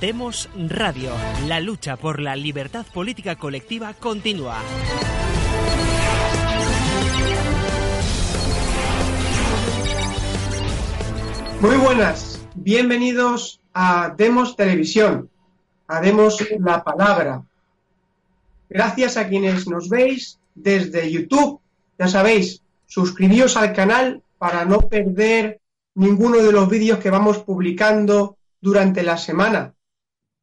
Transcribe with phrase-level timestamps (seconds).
[0.00, 1.10] Demos Radio.
[1.48, 4.58] La lucha por la libertad política colectiva continúa.
[11.62, 15.30] Muy buenas, bienvenidos a Demos Televisión,
[15.88, 17.42] a Demos la Palabra.
[18.68, 21.58] Gracias a quienes nos veis desde YouTube,
[21.98, 25.62] ya sabéis, suscribíos al canal para no perder
[25.94, 29.72] ninguno de los vídeos que vamos publicando durante la semana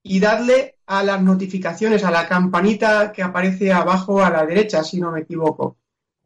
[0.03, 4.99] y dadle a las notificaciones, a la campanita que aparece abajo a la derecha, si
[4.99, 5.77] no me equivoco.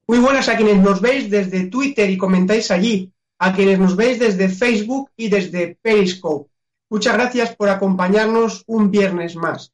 [0.08, 4.20] Muy buenas a quienes nos veis desde Twitter y comentáis allí, a quienes nos veis
[4.20, 6.50] desde Facebook y desde Periscope.
[6.90, 9.74] Muchas gracias por acompañarnos un viernes más.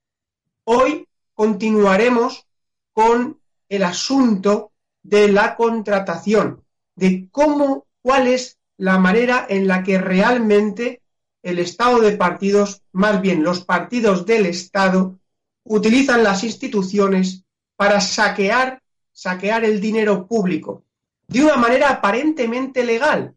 [0.65, 2.45] Hoy continuaremos
[2.91, 6.63] con el asunto de la contratación,
[6.95, 11.02] de cómo, cuál es la manera en la que realmente
[11.43, 15.19] el Estado de partidos, más bien los partidos del Estado,
[15.65, 17.43] utilizan las instituciones
[17.75, 18.81] para saquear,
[19.11, 20.83] saquear el dinero público
[21.27, 23.35] de una manera aparentemente legal.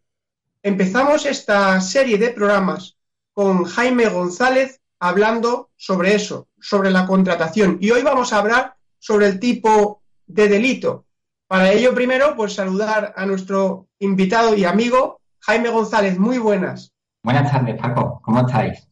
[0.62, 2.97] Empezamos esta serie de programas
[3.33, 7.78] con Jaime González hablando sobre eso, sobre la contratación.
[7.80, 11.05] Y hoy vamos a hablar sobre el tipo de delito.
[11.47, 16.19] Para ello, primero, pues saludar a nuestro invitado y amigo, Jaime González.
[16.19, 16.92] Muy buenas.
[17.27, 18.20] Buenas tardes, Paco.
[18.22, 18.86] ¿Cómo estáis?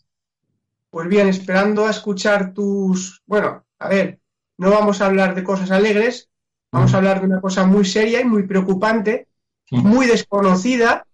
[0.90, 3.22] Pues bien, esperando a escuchar tus...
[3.26, 4.18] Bueno, a ver,
[4.58, 6.30] no vamos a hablar de cosas alegres,
[6.72, 9.28] vamos a hablar de una cosa muy seria y muy preocupante,
[9.70, 11.06] muy desconocida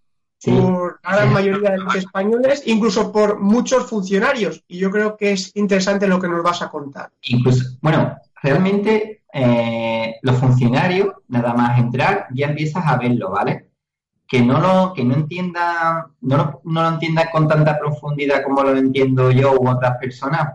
[0.43, 4.65] por la gran mayoría de los españoles, incluso por muchos funcionarios.
[4.67, 7.11] Y yo creo que es interesante lo que nos vas a contar.
[7.25, 13.70] Incluso, bueno, realmente eh, los funcionarios, nada más entrar, ya empiezas a verlo, ¿vale?
[14.31, 18.63] Que no lo, que no entienda, no lo, no lo entienda con tanta profundidad como
[18.63, 20.55] lo entiendo yo u otras personas,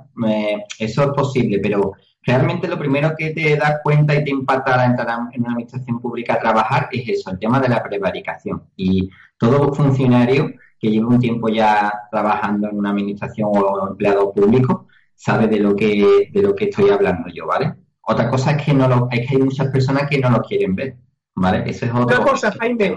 [0.80, 1.92] eso es posible, pero
[2.24, 6.00] realmente lo primero que te das cuenta y te impacta al entrar en una administración
[6.00, 8.64] pública a trabajar es eso, el tema de la prevaricación.
[8.78, 14.88] Y todo funcionario que lleva un tiempo ya trabajando en una administración o empleado público
[15.16, 17.74] sabe de lo que, de lo que estoy hablando yo, ¿vale?
[18.04, 20.76] Otra cosa es que no lo, es que hay muchas personas que no lo quieren
[20.76, 20.96] ver,
[21.36, 21.70] ¿vale?
[21.70, 22.96] Eso es otra cosa, Jaime,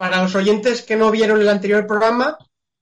[0.00, 2.38] para los oyentes que no vieron el anterior programa,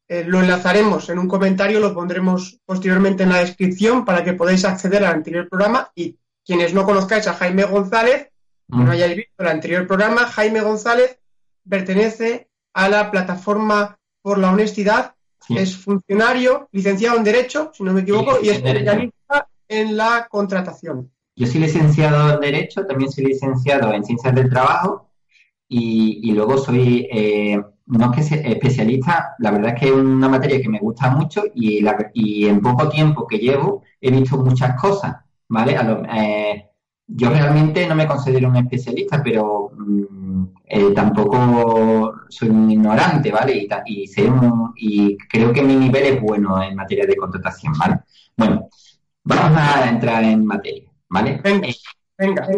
[0.07, 4.65] eh, lo enlazaremos en un comentario, lo pondremos posteriormente en la descripción para que podáis
[4.65, 8.29] acceder al anterior programa y quienes no conozcáis a Jaime González,
[8.69, 8.91] no mm.
[8.91, 11.19] hayáis visto el anterior programa, Jaime González
[11.69, 15.17] pertenece a la plataforma por la honestidad,
[15.49, 21.11] es funcionario, licenciado en Derecho, si no me equivoco, y especialista en la contratación.
[21.35, 25.08] Yo soy licenciado en Derecho, también soy licenciado en Ciencias del Trabajo
[25.69, 30.29] y, luego soy, eh, no es que sea especialista, la verdad es que es una
[30.29, 31.85] materia que me gusta mucho y,
[32.15, 35.17] y en poco tiempo que llevo he visto muchas cosas,
[35.49, 35.77] ¿vale?
[36.15, 36.65] Eh,
[37.07, 43.57] yo realmente no me considero un especialista, pero mm, eh, tampoco soy un ignorante, ¿vale?
[43.57, 44.11] Y, y,
[44.77, 48.01] y creo que mi nivel es bueno en materia de contratación, ¿vale?
[48.37, 48.69] Bueno,
[49.25, 51.41] vamos a entrar en materia, ¿vale?
[51.43, 51.69] Venga,
[52.17, 52.49] venga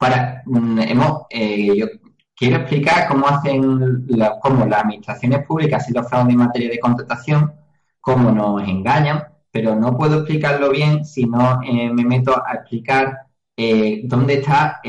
[0.00, 1.86] para mm, hemos eh, yo
[2.34, 4.06] quiero explicar cómo hacen
[4.40, 7.52] cómo las administraciones públicas y los fraudes en materia de contratación,
[8.00, 13.26] cómo nos engañan, pero no puedo explicarlo bien si no eh, me meto a explicar
[13.54, 14.80] eh, dónde está,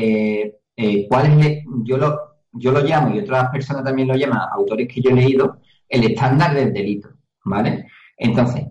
[1.10, 2.18] cuál es, el, yo lo,
[2.52, 5.58] yo lo llamo y otras personas también lo llaman, autores que yo he leído,
[5.90, 7.10] el estándar del delito,
[7.44, 7.86] ¿vale?
[8.16, 8.64] Entonces,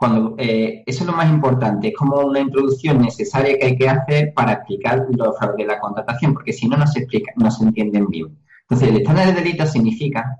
[0.00, 3.86] cuando eh, eso es lo más importante, es como una introducción necesaria que hay que
[3.86, 7.50] hacer para explicar los fraudes de la contratación, porque si no, no se explica, no
[7.50, 8.34] se entienden bien.
[8.62, 10.38] Entonces, el estándar de delito significa,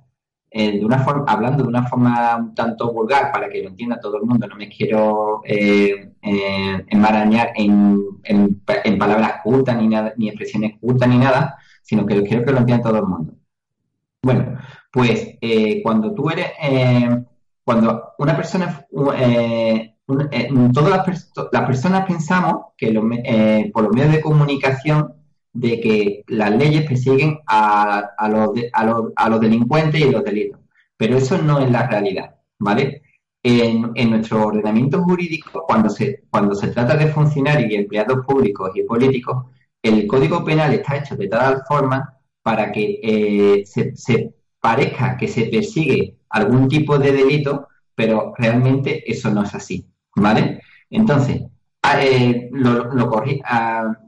[0.51, 4.01] eh, de una forma, hablando de una forma un tanto vulgar para que lo entienda
[4.01, 10.15] todo el mundo, no me quiero eh, eh enmarañar en, en, palabras cultas ni, nada,
[10.17, 13.35] ni expresiones cultas ni nada, sino que quiero que lo entienda todo el mundo.
[14.23, 14.57] Bueno,
[14.91, 15.37] pues
[15.83, 16.47] cuando tú eres
[17.65, 18.87] cuando una persona,
[19.17, 19.95] eh,
[20.33, 20.91] eh, todas
[21.53, 22.89] las, personas pensamos que
[23.25, 25.15] eh, por los medios de comunicación
[25.53, 28.51] de que las leyes persiguen a, los,
[29.17, 30.61] a, los, delincuentes y los delitos.
[30.97, 33.03] Pero eso no es la realidad, ¿vale?
[33.43, 38.83] En, nuestro ordenamiento jurídico, cuando se, cuando se trata de funcionarios y empleados públicos y
[38.83, 39.47] políticos,
[39.83, 45.47] el Código Penal está hecho de tal forma para que se, se parezca que se
[45.47, 49.87] persigue algún tipo de delito, pero realmente eso no es así,
[50.17, 50.61] ¿vale?
[50.89, 51.43] Entonces,
[51.99, 53.41] eh, lo, corrí.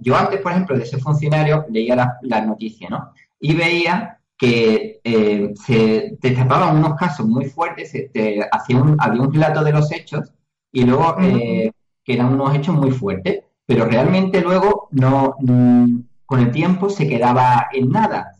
[0.00, 3.12] yo antes, por ejemplo, de ese funcionario leía las la noticias, ¿no?
[3.40, 9.64] Y veía que eh, se destapaban unos casos muy fuertes, te hacía había un relato
[9.64, 10.32] de los hechos
[10.72, 11.72] y luego eh,
[12.04, 17.08] que eran unos hechos muy fuertes, pero realmente luego no mm, con el tiempo se
[17.08, 18.32] quedaba en nada.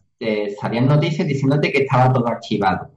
[0.61, 2.90] salían noticias diciéndote que estaba todo archivado.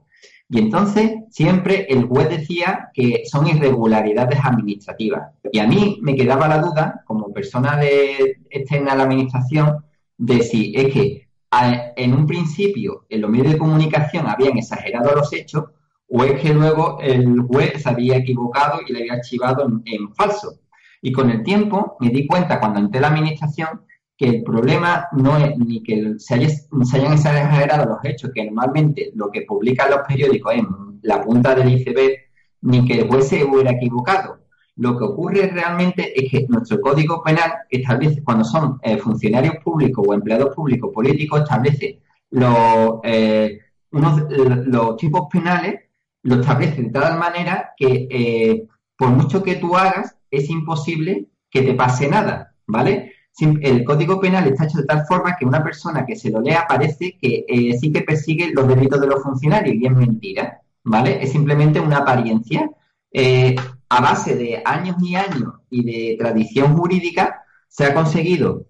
[0.48, 5.32] Y entonces siempre el juez decía que son irregularidades administrativas.
[5.50, 9.84] Y a mí me quedaba la duda, como persona de, externa a la administración,
[10.16, 11.26] de si es que
[11.96, 15.64] en un principio en los medios de comunicación habían exagerado los hechos
[16.08, 20.60] o es que luego el juez se había equivocado y le había archivado en, falso.
[21.02, 23.82] Y con el tiempo me di cuenta cuando entré a la administración
[24.16, 29.30] que el problema no es ni que se, hayan exagerado los hechos, que normalmente lo
[29.30, 30.62] que publican los periódicos es
[31.02, 32.14] la punta del iceberg,
[32.62, 34.38] ni que el juez se hubiera equivocado.
[34.76, 40.04] Lo que ocurre realmente es que nuestro Código Penal establece, cuando son eh, funcionarios públicos
[40.06, 43.58] o empleados públicos políticos, establece los, eh,
[43.90, 45.80] los tipos penales,
[46.22, 48.66] lo establece de tal manera que eh,
[48.96, 53.12] por mucho que tú hagas, es imposible que te pase nada, ¿vale?
[53.38, 56.66] El Código Penal está hecho de tal forma que una persona que se lo lea
[56.66, 61.22] parece que eh, sí que persigue los delitos de los funcionarios y es mentira, ¿vale?
[61.22, 62.70] Es simplemente una apariencia.
[63.12, 63.54] Eh,
[63.88, 68.66] a base de años y años y de tradición jurídica se ha conseguido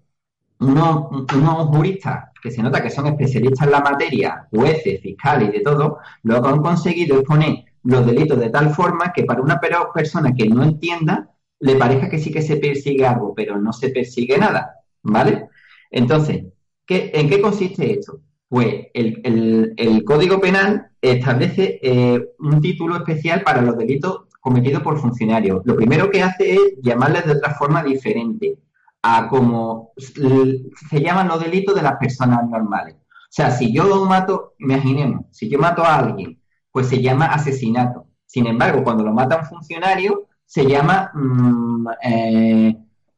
[0.59, 5.51] unos, unos juristas que se nota que son especialistas en la materia, jueces, fiscales y
[5.53, 9.41] de todo, lo que han conseguido es poner los delitos de tal forma que para
[9.41, 11.29] una persona que no entienda
[11.59, 15.47] le parezca que sí que se persigue algo, pero no se persigue nada, ¿vale?
[15.91, 16.45] Entonces,
[16.85, 18.21] ¿qué, ¿en qué consiste esto?
[18.49, 25.61] Pues el, Código Penal establece eh, un título especial para los delitos cometidos por funcionarios.
[25.65, 28.57] Lo primero que hace es llamarles de otra forma diferente
[29.01, 32.95] a como se llaman los delitos de las personas normales.
[32.95, 38.07] O sea, si yo mato, imaginemos, si yo mato a alguien, pues se llama asesinato.
[38.25, 42.77] Sin embargo, cuando lo mata un funcionario, se llama, mm, eh,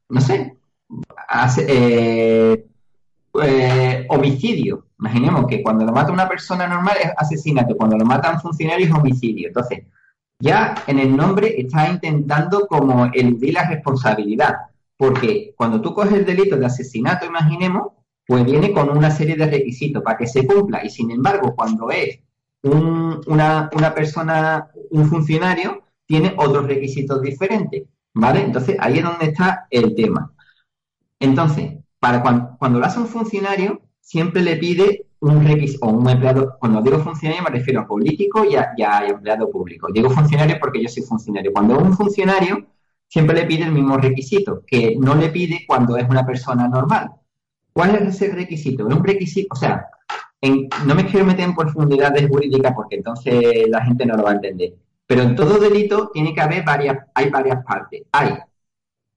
[0.09, 0.57] no sé,
[1.67, 2.65] eh,
[3.43, 4.87] eh, homicidio.
[4.99, 8.87] Imaginemos que cuando lo mata una persona normal es asesinato, cuando lo mata un funcionario
[8.87, 9.47] es homicidio.
[9.47, 9.83] Entonces,
[10.39, 14.55] ya en el nombre está intentando como eludir la responsabilidad,
[14.97, 17.93] porque cuando tú coges el delito de asesinato, imaginemos,
[18.25, 21.91] pues viene con una serie de requisitos para que se cumpla, y sin embargo, cuando
[21.91, 22.19] es
[22.63, 25.78] una, una persona, un funcionario,
[26.09, 27.83] tiene otros requisitos diferentes,
[28.15, 28.41] ¿vale?
[28.41, 30.33] Entonces, ahí es donde está el tema.
[31.19, 36.57] Entonces, para cuando, lo hace un funcionario, siempre le pide un requisito, o un empleado,
[36.59, 38.73] cuando digo funcionario me refiero a político y a,
[39.07, 39.89] empleado público.
[39.93, 41.53] Digo funcionario porque yo soy funcionario.
[41.53, 42.65] Cuando es un funcionario,
[43.07, 47.11] siempre le pide el mismo requisito, que no le pide cuando es una persona normal.
[47.71, 48.89] ¿Cuál es ese requisito?
[48.89, 49.85] Es un requisito, o sea,
[50.87, 54.35] no me quiero meter en profundidades jurídicas porque entonces la gente no lo va a
[54.35, 54.73] entender.
[55.09, 58.03] Pero en todo delito tiene que haber varias, hay varias partes.
[58.11, 58.37] Hay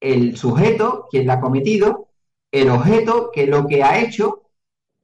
[0.00, 2.08] el sujeto, quien lo ha cometido,
[2.50, 4.44] el objeto, que es lo que ha hecho,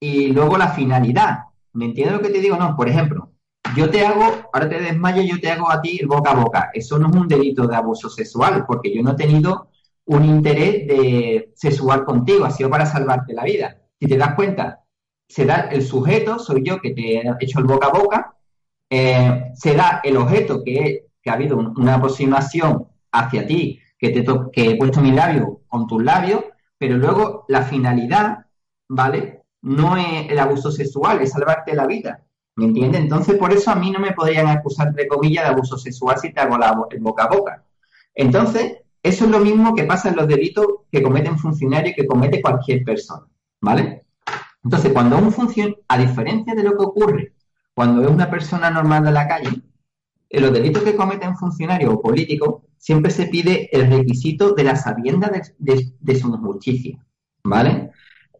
[0.00, 1.40] y luego la finalidad.
[1.74, 2.56] ¿Me entiendes lo que te digo?
[2.56, 3.32] No, por ejemplo,
[3.76, 6.70] yo te hago, ahora te desmayo, yo te hago a ti el boca a boca.
[6.72, 9.68] Eso no es un delito de abuso sexual, porque yo no he tenido
[10.06, 13.76] un interés de sexual contigo, ha sido para salvarte la vida.
[14.00, 14.84] Si te das cuenta,
[15.28, 18.37] se da el sujeto, soy yo que te he hecho el boca a boca,
[18.90, 24.70] eh, se da el objeto que, ha habido una aproximación hacia ti, que, te que
[24.70, 26.42] he puesto mi labio con tus labios,
[26.78, 28.46] pero luego la finalidad,
[28.88, 29.42] ¿vale?
[29.60, 32.24] No es el abuso sexual, es salvarte la vida.
[32.56, 33.02] ¿Me entiendes?
[33.02, 36.32] Entonces, por eso a mí no me podrían acusar, entre comillas, de abuso sexual si
[36.32, 37.64] te hago la el boca a boca.
[38.14, 42.06] Entonces, eso es lo mismo que pasa en los delitos que cometen funcionarios y que
[42.06, 43.26] comete cualquier persona,
[43.60, 44.06] ¿vale?
[44.64, 47.32] Entonces, cuando un funcionario, a diferencia de lo que ocurre
[47.78, 49.62] cuando es una persona normal de la calle,
[50.30, 54.74] en los delitos que cometen funcionarios o políticos, siempre se pide el requisito de la
[54.74, 55.30] sabienda
[55.60, 56.98] de, su justicia,
[57.44, 57.92] ¿vale?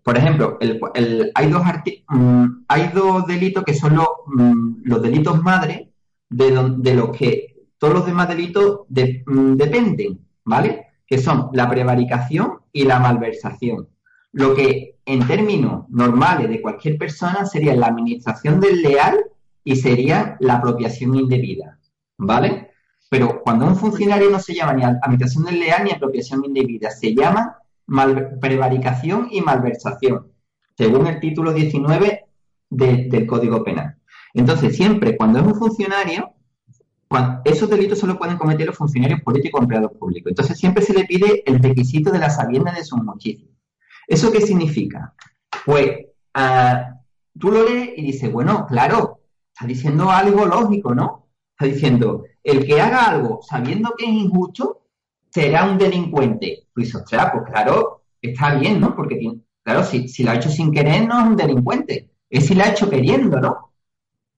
[0.02, 0.58] Por ejemplo,
[1.36, 1.62] hay, dos
[2.08, 5.92] mm, hay dos delitos que son los, mm, delitos madre
[6.28, 10.86] de, de, los que todos los demás delitos mm, dependen, ¿vale?
[11.06, 13.88] Que son la prevaricación y la malversación.
[14.32, 19.16] Lo que en términos normales de cualquier persona sería la administración del leal
[19.64, 21.78] y sería la apropiación indebida,
[22.18, 22.72] ¿vale?
[23.08, 27.14] Pero cuando un funcionario no se llama ni administración del leal ni apropiación indebida, se
[27.14, 27.56] llama
[28.38, 30.30] prevaricación y malversación,
[30.76, 32.26] según el título 19
[32.68, 33.96] del Código Penal.
[34.34, 36.34] Entonces, siempre cuando es un funcionario,
[37.46, 40.30] esos delitos solo pueden cometer los funcionarios políticos o empleados públicos.
[40.30, 43.48] Entonces, siempre se le pide el requisito de la sabienda de su justicia.
[44.08, 45.14] ¿Eso qué significa?
[45.66, 46.94] Pues ah,
[47.38, 49.20] tú lo lees y dices, bueno, claro,
[49.52, 51.28] está diciendo algo lógico, ¿no?
[51.52, 54.82] Está diciendo, el que haga algo sabiendo que es injusto
[55.30, 56.68] será un delincuente.
[56.74, 58.96] Pues, ostras, pues claro, está bien, ¿no?
[58.96, 59.20] Porque,
[59.62, 62.10] claro, si, si lo ha hecho sin querer, no es un delincuente.
[62.30, 63.72] Es si lo ha hecho queriendo, ¿no?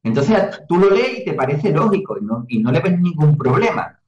[0.02, 3.36] Entonces tú lo lees y te parece lógico y no, y no le ves ningún
[3.36, 4.00] problema,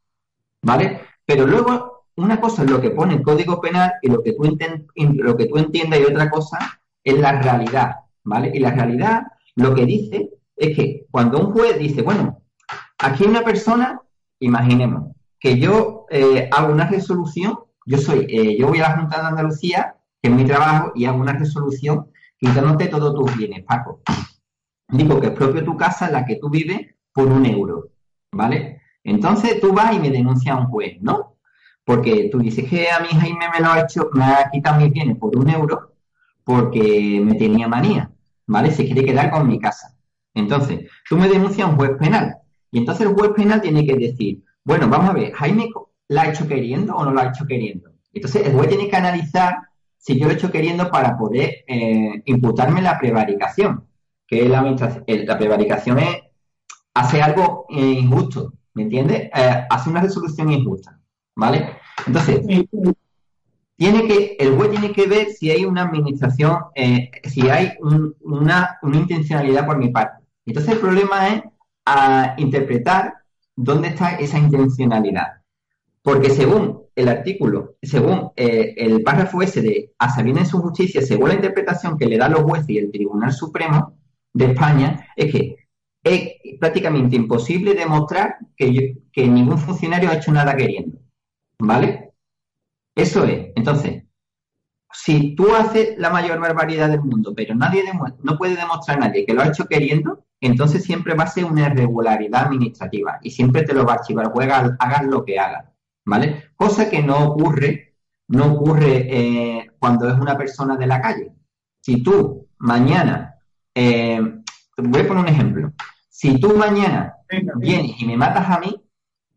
[0.63, 1.03] ¿vale?
[1.25, 4.45] Pero luego, una cosa es lo que pone el Código Penal y lo que tú,
[4.45, 8.51] lo que tú y otra cosa es la realidad, ¿vale?
[8.55, 9.23] Y la realidad
[9.57, 12.43] lo que dice es que cuando un juez dice, bueno,
[12.99, 14.01] aquí hay una persona,
[14.41, 19.21] imaginemos, que yo eh, hago una resolución, yo soy, eh, yo voy a la Junta
[19.21, 24.03] de Andalucía, que es mi trabajo, y hago una resolución quitándote todos tus bienes, Paco.
[24.89, 27.89] Digo que es propio tu casa la que tú vives por un euro,
[28.33, 28.83] ¿vale?
[29.03, 31.32] Entonces tú vas y me denuncias a un juez, ¿no?
[31.85, 34.93] Porque tú dices que a mi Jaime me lo ha hecho, me ha quitado mis
[34.93, 35.93] bienes por un euro
[36.45, 38.11] porque me tenía manía,
[38.47, 38.71] ¿vale?
[38.71, 39.97] Se quiere quedar con mi casa.
[40.35, 42.37] Entonces, tú me denuncias a un juez penal.
[42.71, 45.69] Y entonces el juez penal tiene que decir, bueno, vamos a ver, ¿Jaime
[46.09, 47.91] la ha hecho queriendo o no la ha hecho queriendo?
[48.13, 49.57] Entonces el juez tiene que analizar
[49.99, 53.87] si yo lo he hecho queriendo para poder eh, imputarme la prevaricación,
[54.27, 56.17] que la, la prevaricación es
[56.95, 59.31] hacer algo injusto, ¿me entiendes?
[59.35, 60.99] Eh, hace una resolución injusta,
[61.35, 61.77] ¿vale?
[62.07, 62.41] Entonces,
[63.77, 68.79] tiene que, el juez tiene que ver si hay una administración, eh, si hay una,
[68.83, 70.25] intencionalidad por mi parte.
[70.47, 71.43] Entonces, el problema es
[71.85, 73.15] a interpretar
[73.57, 75.43] dónde está esa intencionalidad.
[76.03, 81.01] Porque según el artículo, según eh, el párrafo ese de a sabiendas en su justicia,
[81.01, 83.97] según la interpretación que le dan los jueces y el Tribunal Supremo
[84.33, 85.57] de España, es que
[86.05, 90.99] es prácticamente imposible demostrar que, que ningún funcionario ha hecho nada queriendo.
[91.63, 92.15] ¿Vale?
[92.95, 93.53] Eso es.
[93.55, 94.05] Entonces,
[94.93, 97.85] si tú haces la mayor barbaridad del mundo, pero nadie
[98.23, 101.45] no puede demostrar a nadie que lo ha hecho queriendo, entonces siempre va a ser
[101.45, 105.67] una irregularidad administrativa y siempre te lo va a archivar, juega, hagas lo que hagas,
[106.05, 106.51] ¿vale?
[106.57, 107.95] Cosa que no ocurre,
[108.27, 111.33] no ocurre eh, cuando es una persona de la calle.
[111.81, 113.37] Si tú mañana,
[113.73, 114.21] eh,
[114.77, 115.73] voy a poner un ejemplo,
[116.09, 117.15] si tú mañana
[117.57, 118.75] vienes y me matas a mí,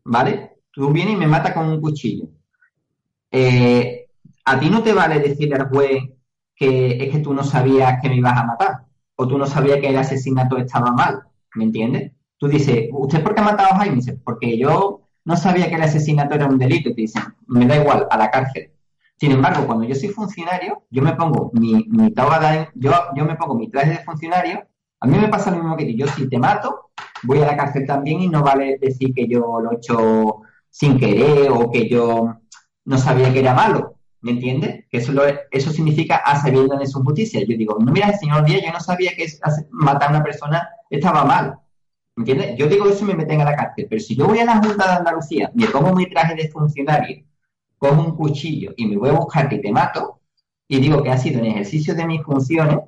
[0.03, 0.55] ¿vale?
[0.75, 2.27] Tú vienes y me matas con un cuchillo.
[3.32, 4.08] Eh,
[4.44, 6.03] a ti no te vale decirle al juez
[6.53, 9.79] que es que tú no sabías que me ibas a matar o tú no sabías
[9.79, 11.24] que el asesinato estaba mal,
[11.55, 12.12] ¿me entiendes?
[12.38, 13.96] Tú dices, ¿usted por qué ha matado a Jaime?
[13.96, 16.89] Dice, porque yo no sabía que el asesinato era un delito.
[16.89, 18.72] Te dicen, me da igual, a la cárcel.
[19.17, 22.13] Sin embargo, cuando yo soy funcionario, yo me pongo mi, mi
[22.75, 24.67] yo me pongo mi traje de funcionario.
[25.00, 25.96] A mí me pasa lo mismo que ti.
[25.96, 26.91] Yo si te mato,
[27.24, 30.41] voy a la cárcel también y no vale decir que yo lo he hecho
[30.75, 32.36] sin querer o que yo
[32.84, 33.96] no sabía que era malo.
[34.20, 34.84] ¿Me entiendes?
[34.89, 35.13] Que eso,
[35.50, 37.39] eso significa a sabiendas de su justicia.
[37.48, 39.25] Yo digo, no, mira, señor Díaz, yo no sabía que
[39.70, 41.58] matar a una persona estaba mal.
[42.17, 42.58] ¿Me entiendes?
[42.58, 43.88] Yo digo eso y me meten a la cárcel.
[43.89, 47.24] Pero si yo voy a la Junta de Andalucía, me pongo mi traje de funcionario,
[47.77, 50.20] cojo un cuchillo y me voy a buscar y te mato,
[50.67, 52.79] y digo que ha sido en ejercicio de mis funciones,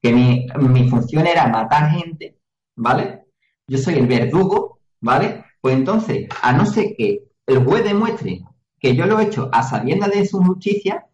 [0.00, 2.38] que mi, mi función era matar gente,
[2.74, 3.26] ¿vale?
[3.66, 5.44] Yo soy el verdugo, ¿vale?
[5.60, 8.44] Pues entonces, a no ser que el juez demuestre
[8.78, 11.06] que yo lo he hecho a sabiendas de su justicia,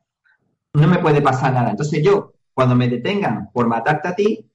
[0.75, 1.71] no me puede pasar nada.
[1.71, 4.51] Entonces yo, cuando me detengan por matarte a ti,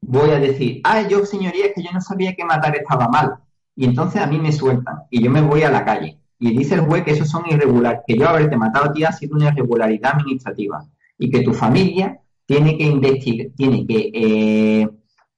[0.00, 3.36] voy a decir, ah, yo, señoría, es que yo no sabía que matar estaba mal.
[3.74, 6.18] Y entonces a mí me sueltan y yo me voy a la calle.
[6.38, 9.12] Y dice el juez que eso son irregulares, que yo haberte matado a ti ha
[9.12, 10.84] sido una irregularidad administrativa
[11.18, 14.88] y que tu familia tiene que investigar, tiene que, eh,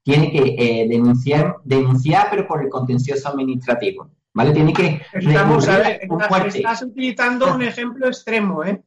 [0.02, 4.10] tiene que eh, denunciar, denunciar, pero por el contencioso administrativo.
[4.32, 4.52] ¿Vale?
[4.52, 5.02] Tiene que.
[5.12, 8.82] Estamos, estás utilizando un ejemplo extremo, ¿eh?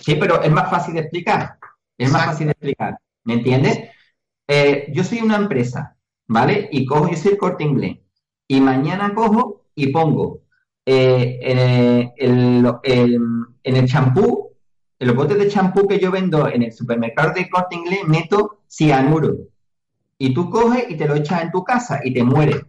[0.00, 1.58] Sí, pero es más fácil de explicar.
[1.96, 2.98] Es más fácil de explicar.
[3.24, 3.80] ¿Me entiendes?
[4.46, 5.96] Eh, yo soy una empresa,
[6.26, 6.68] ¿vale?
[6.72, 7.98] Y cojo, yo soy el corte inglés.
[8.46, 10.42] Y mañana cojo y pongo
[10.86, 11.58] eh, en,
[12.18, 12.66] el,
[13.62, 14.56] en el champú,
[14.98, 18.60] en los botes de champú que yo vendo en el supermercado de corte inglés, meto
[18.66, 19.36] cianuro.
[20.16, 22.64] Y tú coges y te lo echas en tu casa y te mueres.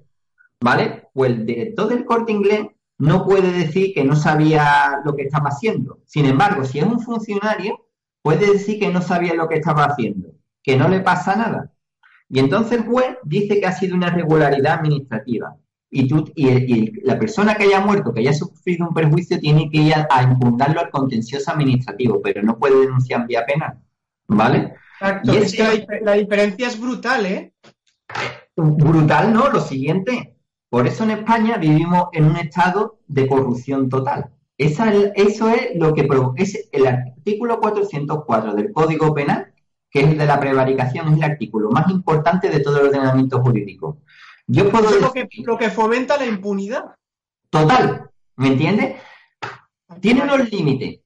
[0.61, 1.09] ¿Vale?
[1.13, 5.49] Pues el director del corte inglés no puede decir que no sabía lo que estaba
[5.49, 5.99] haciendo.
[6.05, 7.87] Sin embargo, si es un funcionario,
[8.21, 11.71] puede decir que no sabía lo que estaba haciendo, que no le pasa nada.
[12.27, 15.55] Y entonces el juez dice que ha sido una irregularidad administrativa.
[15.91, 19.77] Y, tú, y, la persona que haya muerto, que haya sufrido un perjuicio, tiene que
[19.77, 23.79] ir a, impugnarlo al contencioso administrativo, pero no puede denunciar en vía penal.
[24.27, 24.75] ¿Vale?
[25.01, 25.31] Exacto.
[25.31, 27.53] es que la diferencia es brutal, ¿eh?
[28.55, 30.38] Brutal, no, lo siguiente.
[30.69, 34.29] Por eso en España vivimos en un estado de corrupción total.
[34.57, 36.07] eso es lo que
[36.37, 39.51] es el artículo 404 del Código Penal,
[39.89, 43.41] que es el de la prevaricación, es el artículo más importante de todo el ordenamiento
[43.41, 43.97] jurídico.
[44.45, 46.95] Yo puedo es lo que, lo que fomenta la impunidad.
[47.49, 48.95] Total, ¿me entiendes?
[50.01, 50.99] Tiene unos límites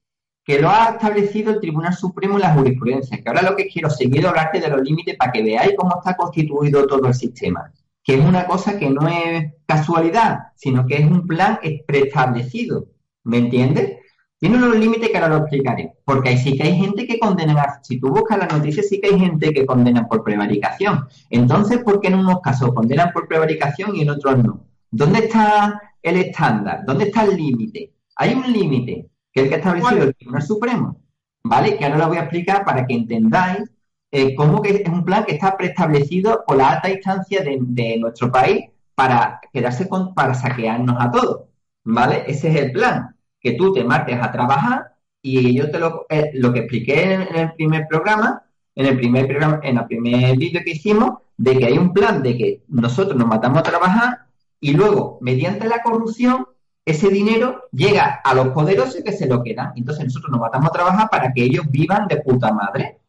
[0.44, 3.90] que lo ha establecido el Tribunal Supremo en la jurisprudencia, que ahora lo que quiero
[3.90, 7.72] seguir hablarte de los límites para que veáis cómo está constituido todo el sistema,
[8.04, 12.88] que es una cosa que no es casualidad, sino que es un plan preestablecido,
[13.24, 14.00] ¿me entiendes?
[14.40, 17.80] Tiene unos límites que ahora lo explicaré, porque ahí sí que hay gente que condena,
[17.82, 21.08] si tú buscas las noticias, sí que hay gente que condena por prevaricación.
[21.30, 24.66] Entonces, ¿por qué en unos casos condenan por prevaricación y en otros no?
[24.92, 26.84] ¿Dónde está el estándar?
[26.86, 27.94] ¿Dónde está el límite?
[28.18, 31.02] Hay un límite, que es el que ha establecido el Tribunal Supremo,
[31.44, 31.78] ¿vale?
[31.78, 33.72] Que ahora lo voy a explicar para que entendáis
[34.14, 38.32] eh, cómo que es un plan que está preestablecido por la alta instancia de, nuestro
[38.32, 41.46] país para quedarse con, para saquearnos a todos,
[41.84, 42.24] ¿vale?
[42.28, 46.30] Ese es el plan, que tú te martes a trabajar y yo te lo, eh,
[46.36, 48.44] lo que expliqué en, el primer programa,
[48.76, 52.22] en el primer programa, en el primer vídeo que hicimos, de que hay un plan
[52.22, 54.28] de que nosotros nos matamos a trabajar
[54.60, 56.46] y luego, mediante la corrupción,
[56.86, 59.74] ese dinero llega a los poderosos que se lo quedan.
[59.76, 63.00] Entonces nosotros nos matamos a trabajar para que ellos vivan de puta madre.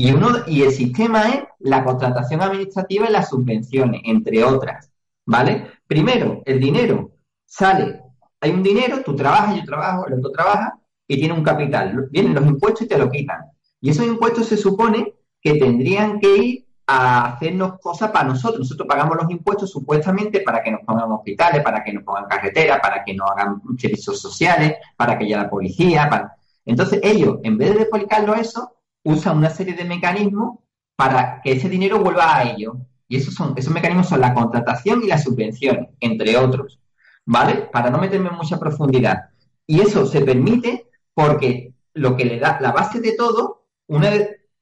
[0.00, 4.92] Y, uno, y el sistema es la contratación administrativa y las subvenciones, entre otras.
[5.26, 5.72] ¿Vale?
[5.88, 7.10] Primero, el dinero
[7.44, 8.00] sale.
[8.40, 12.06] Hay un dinero, tú trabajas, yo trabajo, el otro trabaja y tiene un capital.
[12.12, 13.46] Vienen los impuestos y te lo quitan.
[13.80, 18.60] Y esos impuestos se supone que tendrían que ir a hacernos cosas para nosotros.
[18.60, 22.78] Nosotros pagamos los impuestos supuestamente para que nos pongan hospitales, para que nos pongan carreteras,
[22.78, 26.08] para que nos hagan servicios sociales, para que haya la policía.
[26.08, 26.36] Para...
[26.64, 28.77] Entonces ellos, en vez de explicarlo eso,
[29.12, 30.58] usan una serie de mecanismos
[30.96, 32.74] para que ese dinero vuelva a ellos.
[33.08, 36.78] Y esos, son, esos mecanismos son la contratación y la subvención, entre otros.
[37.24, 37.68] ¿Vale?
[37.72, 39.30] Para no meterme en mucha profundidad.
[39.66, 44.10] Y eso se permite porque lo que le da la base de todo una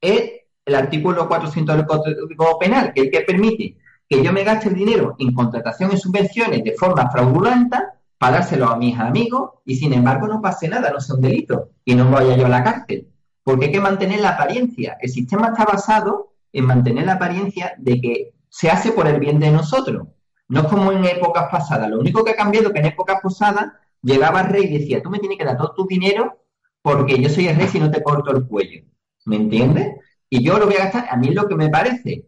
[0.01, 0.33] es
[0.65, 3.77] el artículo 400 del Código Penal, que es el que permite
[4.09, 8.69] que yo me gaste el dinero en contratación y subvenciones de forma fraudulenta para dárselo
[8.69, 12.09] a mis amigos y sin embargo no pase nada, no sea un delito y no
[12.11, 13.09] vaya yo a la cárcel.
[13.47, 14.99] Porque hay que mantener la apariencia.
[15.01, 19.39] El sistema está basado en mantener la apariencia de que se hace por el bien
[19.39, 20.09] de nosotros.
[20.49, 21.89] No es como en épocas pasadas.
[21.89, 23.67] Lo único que ha cambiado es que en épocas pasadas
[24.03, 26.43] llegaba el rey y decía, tú me tienes que dar todo tu dinero
[26.83, 28.83] porque yo soy el rey si no te corto el cuello.
[29.27, 29.95] ¿Me entiendes?
[30.29, 32.27] y yo lo voy a gastar, a mí lo que me parece.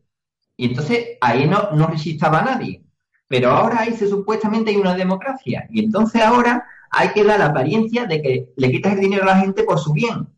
[0.57, 2.85] Y entonces ahí no, no resistaba a nadie.
[3.27, 5.67] Pero ahora ahí se, supuestamente hay una democracia.
[5.71, 9.35] Y entonces ahora hay que dar la apariencia de que le quitas el dinero a
[9.35, 10.29] la gente por su bien.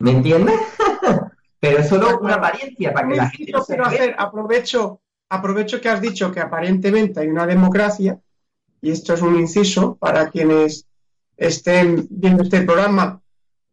[0.00, 0.58] ¿Me entiendes?
[1.60, 5.88] Pero es solo una apariencia para que la gente no se hacer, aprovecho, aprovecho que
[5.88, 8.18] has dicho que aparentemente hay una democracia,
[8.80, 10.86] y esto es un inciso para quienes
[11.36, 13.20] estén viendo este programa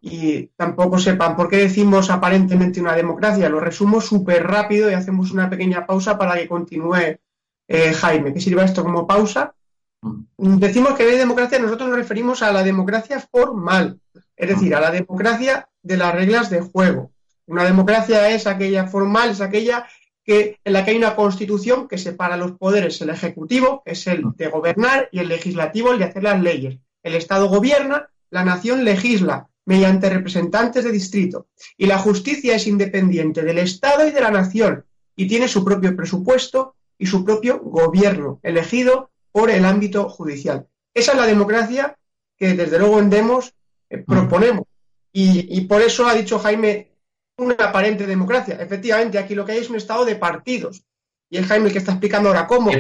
[0.02, 3.50] y tampoco sepan por qué decimos aparentemente una democracia.
[3.50, 7.20] Lo resumo súper rápido y hacemos una pequeña pausa para que continúe
[7.68, 8.34] eh, Jaime.
[8.34, 9.56] ¿Que sirva esto como pausa?
[10.02, 10.58] Mm.
[10.58, 14.00] Decimos que de democracia nosotros nos referimos a la democracia formal,
[14.38, 17.12] es decir, a la democracia de las reglas de juego.
[17.48, 19.88] Una democracia es aquella formal, es aquella
[20.24, 24.24] que, en la que hay una constitución que separa los poderes, el ejecutivo, es el
[24.36, 26.78] de gobernar, y el legislativo, el de hacer las leyes.
[27.02, 31.48] El Estado gobierna, la nación legisla, mediante representantes de distrito.
[31.78, 35.96] Y la justicia es independiente del Estado y de la nación y tiene su propio
[35.96, 40.68] presupuesto y su propio gobierno, elegido por el ámbito judicial.
[40.94, 41.98] Esa es la democracia
[42.38, 43.54] que desde luego en Demos
[43.90, 44.66] eh, proponemos.
[45.12, 46.92] Y, por eso ha dicho Jaime
[47.38, 48.56] una aparente democracia.
[48.60, 50.84] Efectivamente, aquí lo que hay es un estado de partidos.
[51.30, 52.72] Y es Jaime el que está explicando ahora cómo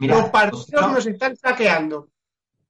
[0.00, 2.08] los, partidos nos están saqueando.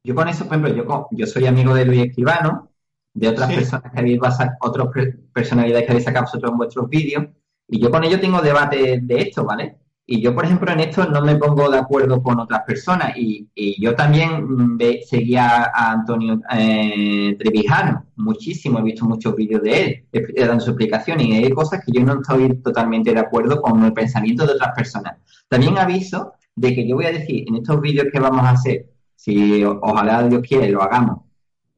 [0.04, 2.70] Yo con eso, por ejemplo, yo, yo soy amigo de Luis Escribano,
[3.14, 4.20] de otras personas que habéis
[4.60, 4.88] otras
[5.32, 7.24] personalidades que habéis sacado vosotros en vuestros vídeos,
[7.66, 9.78] y yo con ellos tengo debate de esto, ¿vale?
[10.10, 13.12] Y yo, por ejemplo, en esto no me pongo de acuerdo con otras personas.
[13.14, 13.46] Y,
[13.78, 20.64] yo también seguía a Antonio eh, Trevijano muchísimo, he visto muchos vídeos de él dando
[20.64, 24.46] su explicación y hay cosas que yo no estoy totalmente de acuerdo con el pensamiento
[24.46, 25.18] de otras personas.
[25.46, 28.86] También aviso de que yo voy a decir en estos vídeos que vamos a hacer,
[29.14, 31.18] si ojalá Dios quiere lo hagamos,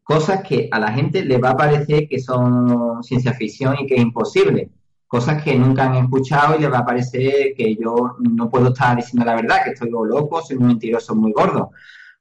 [0.04, 3.96] cosas que a la gente le va a parecer que son ciencia ficción y que
[3.96, 4.70] es imposible,
[5.10, 8.96] cosas que nunca han escuchado y les va a parecer que yo no puedo estar
[8.96, 11.72] diciendo la verdad, que estoy loco, soy un mentiroso muy gordo,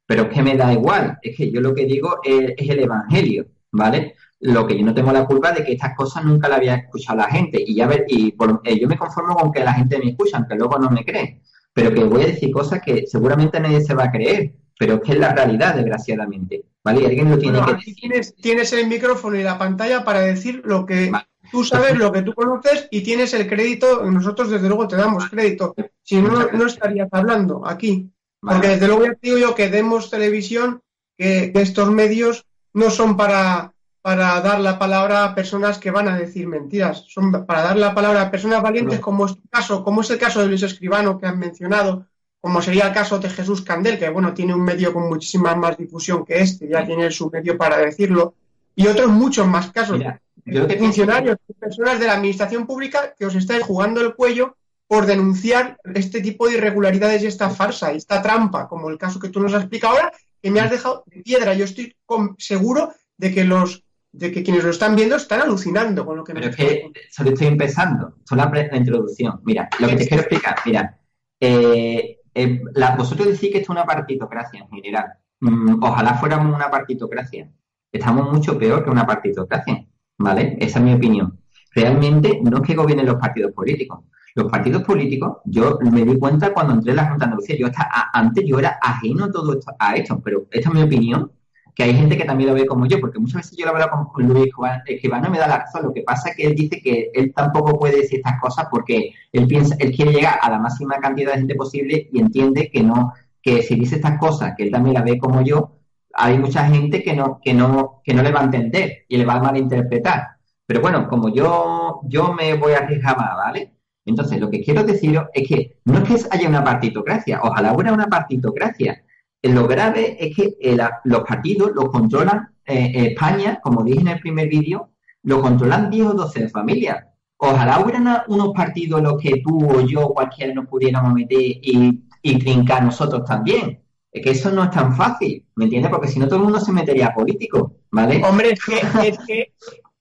[0.08, 3.46] pero es que me da igual, es que yo lo que digo es, el Evangelio,
[3.72, 4.16] ¿vale?
[4.40, 7.20] Lo que yo no tengo la culpa de que estas cosas nunca las había escuchado
[7.20, 7.64] la gente.
[7.64, 10.56] Y ya ver, y eh, yo me conformo con que la gente me escucha, aunque
[10.56, 14.06] luego no me cree, pero que voy a decir cosas que seguramente nadie se va
[14.06, 16.64] a creer, pero es que es la realidad, desgraciadamente.
[16.82, 17.06] ¿Vale?
[17.06, 21.12] alguien lo tiene que Tienes, tienes, el micrófono y la pantalla para decir lo que
[21.52, 25.30] Tú sabes lo que tú conoces y tienes el crédito, nosotros desde luego te damos
[25.30, 25.76] crédito.
[26.04, 28.10] Si no, no estarías hablando aquí.
[28.40, 30.82] Porque desde luego ya digo yo que demos televisión,
[31.18, 36.18] que, estos medios no son para, para dar la palabra a personas que van a
[36.18, 40.10] decir mentiras, son para dar la palabra a personas valientes como es caso, como es
[40.12, 42.06] el caso de Luis Escribano que han mencionado,
[42.42, 45.78] como sería el caso de Jesús Candel, que bueno, tiene un medio con muchísima más
[45.78, 48.36] difusión que este, ya tiene su medio para decirlo,
[48.76, 50.00] y otros muchos más casos.
[50.46, 54.56] De funcionarios, personas de la administración pública que os estáis jugando el cuello
[54.88, 59.30] por denunciar este tipo de irregularidades y esta farsa, esta trampa, como el caso que
[59.30, 61.54] tú nos has explicado ahora, que me has dejado de piedra.
[61.54, 61.96] Yo estoy
[62.38, 66.34] seguro de que los de que quienes lo están viendo están alucinando con lo que
[66.34, 69.40] Pero es que solo estoy empezando, solo la, introducción.
[69.44, 70.98] Mira, lo que te quiero explicar, mira,
[71.40, 72.62] eh, eh,
[72.98, 75.14] vosotros decís que esto es una partitocracia en general.
[75.40, 77.50] Mm, ojalá fuéramos una partitocracia.
[77.92, 79.86] Estamos mucho peor que una partitocracia,
[80.18, 80.58] ¿vale?
[80.60, 81.40] Esa es mi opinión.
[81.74, 84.02] Realmente no es que gobiernen los partidos políticos.
[84.36, 87.68] Los partidos políticos, yo me di cuenta cuando entré en la Junta de Andalucía, yo
[87.68, 91.32] hasta antes yo era ajeno todo esto, a esto, pero esta es mi opinión,
[91.80, 94.12] que hay gente que también lo ve como yo, porque muchas veces yo lo hablo
[94.12, 94.52] con, Luis
[94.86, 97.80] Escribano, me da la razón, lo que pasa es que él dice que él tampoco
[97.80, 101.38] puede decir estas cosas porque él piensa, él quiere llegar a la máxima cantidad de
[101.38, 105.04] gente posible y entiende que no, que si dice estas cosas, que él también la
[105.04, 105.78] ve como yo,
[106.16, 109.24] hay mucha gente que no, que no, que no le va a entender y le
[109.24, 110.32] va a malinterpretar.
[110.66, 113.72] Pero bueno, como yo, yo me voy a arriesgar más, ¿vale?
[114.04, 117.94] Entonces, lo que quiero deciros es que no es que haya una partitocracia, ojalá hubiera
[117.94, 119.02] una partitocracia.
[119.42, 124.20] Lo grave es que eh, los partidos los controlan eh, España, como dije en el
[124.20, 124.90] primer vídeo,
[125.24, 127.06] lo controlan 10 o 12 familias.
[127.38, 132.04] Ojalá hubiera unos partidos en los que tú o yo, cualquiera, nos pudiéramos meter y,
[132.22, 133.82] y trincar nosotros también.
[134.12, 135.92] Es que eso no es tan fácil, ¿me entiendes?
[135.92, 138.22] Porque si no todo el mundo se metería a político, ¿vale?
[138.26, 139.54] Hombre, es que, es que,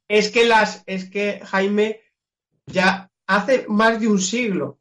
[0.09, 2.01] es que las, es que Jaime,
[2.67, 4.79] ya hace más de un siglo,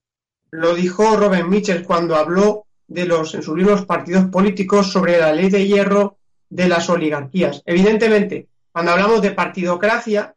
[0.49, 5.33] lo dijo Robert Mitchell cuando habló de los, en sus libros partidos políticos sobre la
[5.33, 6.17] ley de hierro
[6.49, 7.61] de las oligarquías.
[7.65, 10.35] Evidentemente, cuando hablamos de partidocracia,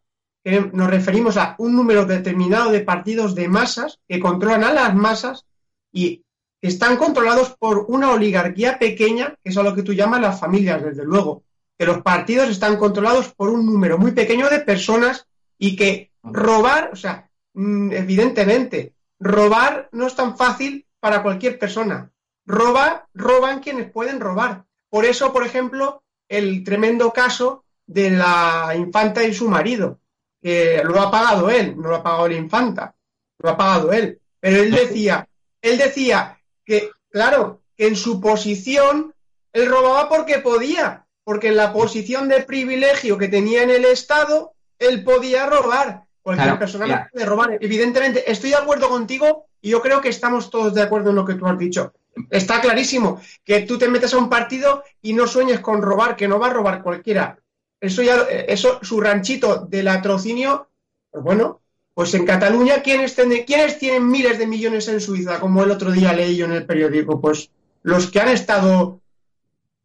[0.73, 5.45] nos referimos a un número determinado de partidos de masas que controlan a las masas
[5.93, 6.25] y
[6.63, 10.83] están controlados por una oligarquía pequeña, que es a lo que tú llamas las familias,
[10.83, 11.43] desde luego.
[11.79, 15.27] Que los partidos están controlados por un número muy pequeño de personas
[15.59, 22.11] y que robar, o sea, mm, evidentemente, robar no es tan fácil para cualquier persona.
[22.51, 24.65] Robar, roban quienes pueden robar.
[24.89, 30.01] Por eso, por ejemplo, el tremendo caso de la infanta y su marido,
[30.43, 32.95] que lo ha pagado él, no lo ha pagado la infanta,
[33.39, 34.21] lo ha pagado él.
[34.41, 35.29] Pero él decía,
[35.63, 39.15] él decía, que, claro, que en su posición
[39.53, 44.55] él robaba porque podía, porque en la posición de privilegio que tenía en el Estado,
[44.79, 46.05] él podía robar.
[46.23, 47.59] Cualquier persona puede robar.
[47.61, 51.25] Evidentemente, estoy de acuerdo contigo y yo creo que estamos todos de acuerdo en lo
[51.25, 51.93] que tú has dicho.
[52.31, 56.29] Está clarísimo que tú te metes a un partido y no sueñes con robar, que
[56.29, 57.39] no va a robar cualquiera.
[57.81, 60.69] Eso ya, eso, su ranchito del latrocinio,
[61.11, 61.61] pues bueno,
[61.95, 65.41] pues en Cataluña, ¿quiénes, tienen, miles de millones en Suiza?
[65.41, 67.21] Como el otro día leí yo en el periódico.
[67.21, 67.51] Pues
[67.83, 69.01] los que han estado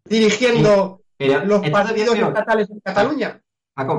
[0.06, 3.42] dirigiendo los partidos estatales en Cataluña.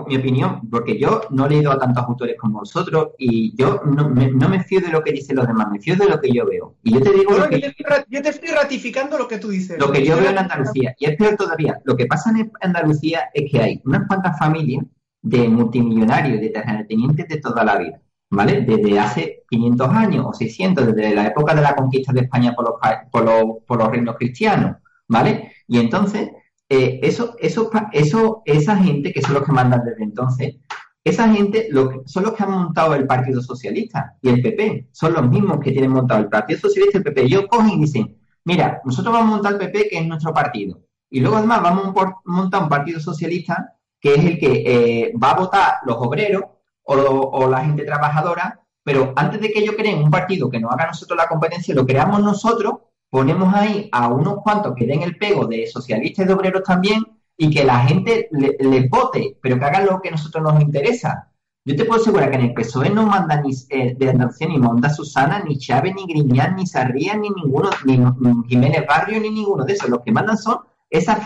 [0.06, 4.08] Mi opinión, porque yo no he leído a tantos autores como vosotros y yo no
[4.08, 6.76] me, fío de lo que dicen los demás, me fío de lo que yo veo.
[6.82, 7.60] Y yo te digo lo que
[8.08, 9.78] yo, te estoy ratificando lo que tú dices.
[9.78, 10.94] Lo que yo veo en Andalucía.
[10.98, 11.78] Y es peor todavía.
[11.84, 14.84] Lo que pasa en Andalucía es que hay unas cuantas familias
[15.20, 18.00] de multimillonarios, de terratenientes de toda la vida.
[18.30, 18.62] ¿vale?
[18.62, 22.64] Desde hace 500 años o 600, desde la época de la conquista de España por
[22.64, 22.74] los,
[23.10, 24.76] por los, por los reinos cristianos,
[25.08, 25.52] ¿vale?
[25.68, 26.30] Y entonces,
[26.68, 30.56] eh, eso, eso, eso, esa gente, que son los que mandan desde entonces,
[31.04, 35.12] esa gente lo son los que han montado el Partido Socialista y el PP, son
[35.12, 37.22] los mismos que tienen montado el Partido Socialista y el PP.
[37.22, 40.80] Ellos cogen y dicen, mira, nosotros vamos a montar el PP, que es nuestro partido,
[41.08, 45.30] y luego además vamos a montar un Partido Socialista, que es el que eh, va
[45.30, 46.42] a votar los obreros
[46.82, 50.86] o, la gente trabajadora, pero antes de que ellos creen un partido que no haga
[50.86, 52.74] nosotros la competencia, lo creamos nosotros,
[53.10, 57.04] ponemos ahí a unos cuantos que den el pego de socialistas y obreros también
[57.36, 60.60] y que la gente les le vote, pero que hagan lo que a nosotros nos
[60.62, 61.30] interesa.
[61.66, 64.56] Yo te puedo asegurar que en el PSOE no manda ni eh, de Andalucía ni
[64.56, 68.00] Monda Susana, ni Chávez, ni Griñán, ni Sarría, ni ninguno, ni,
[68.48, 69.90] Jiménez Barrio, ni ninguno de esos.
[69.90, 71.18] Los que mandan son esas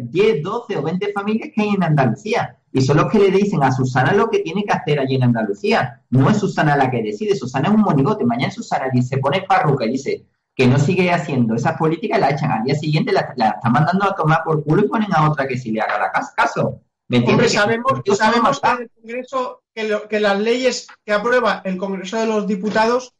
[0.00, 2.56] 10, 12 eh, o 20 familias que hay en Andalucía.
[2.72, 5.24] Y son los que le dicen a Susana lo que tiene que hacer allí en
[5.24, 6.04] Andalucía.
[6.08, 8.24] No es Susana la que decide, Susana es un monigote.
[8.24, 10.24] Mañana Susana dice, pone parruca y dice
[10.60, 14.04] que no sigue haciendo esas políticas, la echan al día siguiente, la, la están mandando
[14.04, 16.82] a tomar por culo y ponen a otra que sí le haga la caso.
[17.08, 17.54] ¿Me entiendes?
[17.54, 23.14] sabemos, sabemos que, el Congreso, que, las leyes que aprueba el Congreso de los Diputados,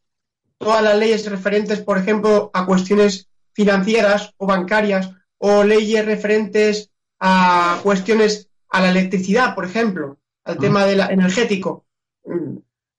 [0.58, 7.80] todas las leyes referentes, por ejemplo, a cuestiones financieras o bancarias, o leyes referentes a
[7.82, 10.60] cuestiones a la electricidad, por ejemplo, al mm.
[10.60, 11.86] tema del energético,
[12.26, 12.56] mm,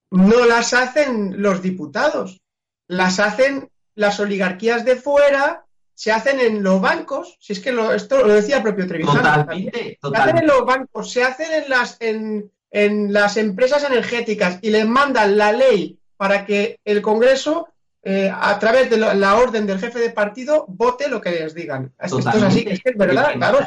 [0.10, 2.42] no las hacen los diputados,
[2.88, 8.26] las hacen las oligarquías de fuera, se hacen en los bancos, si es que esto
[8.26, 8.88] lo decía el propio.
[8.88, 14.58] Totalmente, Se hacen en los bancos, se hacen en las, en, en las empresas energéticas
[14.62, 17.68] y les mandan la ley para que el Congreso,
[18.04, 21.94] eh, a través de la, orden del jefe de partido, vote lo que les digan.
[22.00, 23.60] esto es así, es que es verdad, claro.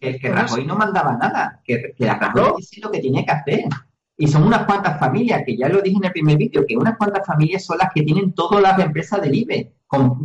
[0.00, 3.64] que, que Rajoy no mandaba nada, que, que Rajoy lo que tiene que hacer.
[4.18, 6.96] Y son unas cuantas familias, que ya lo dije en el primer vídeo, que unas
[6.96, 9.72] cuantas familias son las que tienen todas las empresas del IBE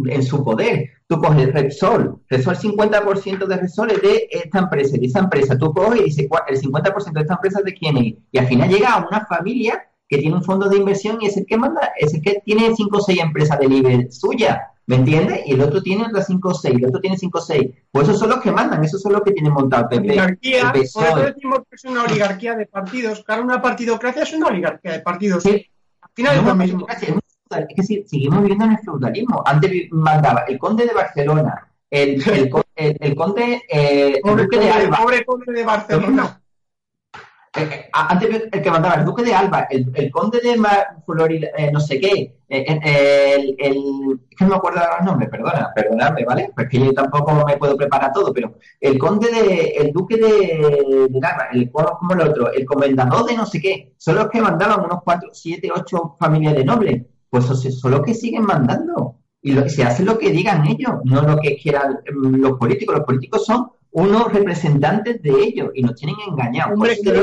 [0.09, 0.89] en su poder.
[1.07, 5.57] Tú coges Repsol, Repsol 50% de Repsol es de esta empresa, de esa empresa.
[5.57, 8.13] Tú coges y dices, el 50% de esta empresa es de quién es.
[8.31, 11.37] Y al final llega a una familia que tiene un fondo de inversión y es
[11.37, 14.71] el que manda, es el que tiene 5 o 6 empresas del IBE suya.
[14.87, 15.41] ¿Me entiendes?
[15.45, 17.71] Y el otro tiene otras 5 o 6, el otro tiene 5 o 6.
[17.91, 20.09] Pues esos son los que mandan, esos son los que tienen montado el PP.
[20.09, 23.23] Oligarquía, por eso decimos que es una oligarquía de partidos.
[23.23, 25.43] Claro, una partidocracia es una oligarquía de partidos.
[25.43, 25.65] Sí.
[26.01, 26.87] Al final es lo mismo.
[26.89, 26.99] Es
[27.75, 29.43] que seguimos viviendo en el feudalismo.
[29.45, 32.51] Antes mandaba el conde de Barcelona, el, el,
[32.99, 34.97] el, conde, eh, pobre, de Alba.
[34.97, 36.40] Pobre conde de Barcelona.
[37.53, 40.57] Eh, eh, antes el que mandaba el duque de Alba, el, conde de
[41.05, 45.69] Florida, eh, no sé qué, el, el, es que no me acuerdo los nombres, perdona,
[45.75, 46.51] perdonadme, ¿vale?
[46.55, 51.07] Pues que yo tampoco me puedo preparar todo, pero el conde de, el duque de,
[51.09, 54.39] de Alba, el como el otro, el comendador de no sé qué, son los que
[54.39, 59.17] mandaban unos cuatro, siete, ocho familias de nobles, pues son los que siguen mandando.
[59.41, 62.95] Y lo, se hace lo que digan ellos, no lo que quieran mm, los políticos.
[62.95, 66.79] Los políticos son unos representantes de ellos y nos tienen engañados.
[67.03, 67.13] yo,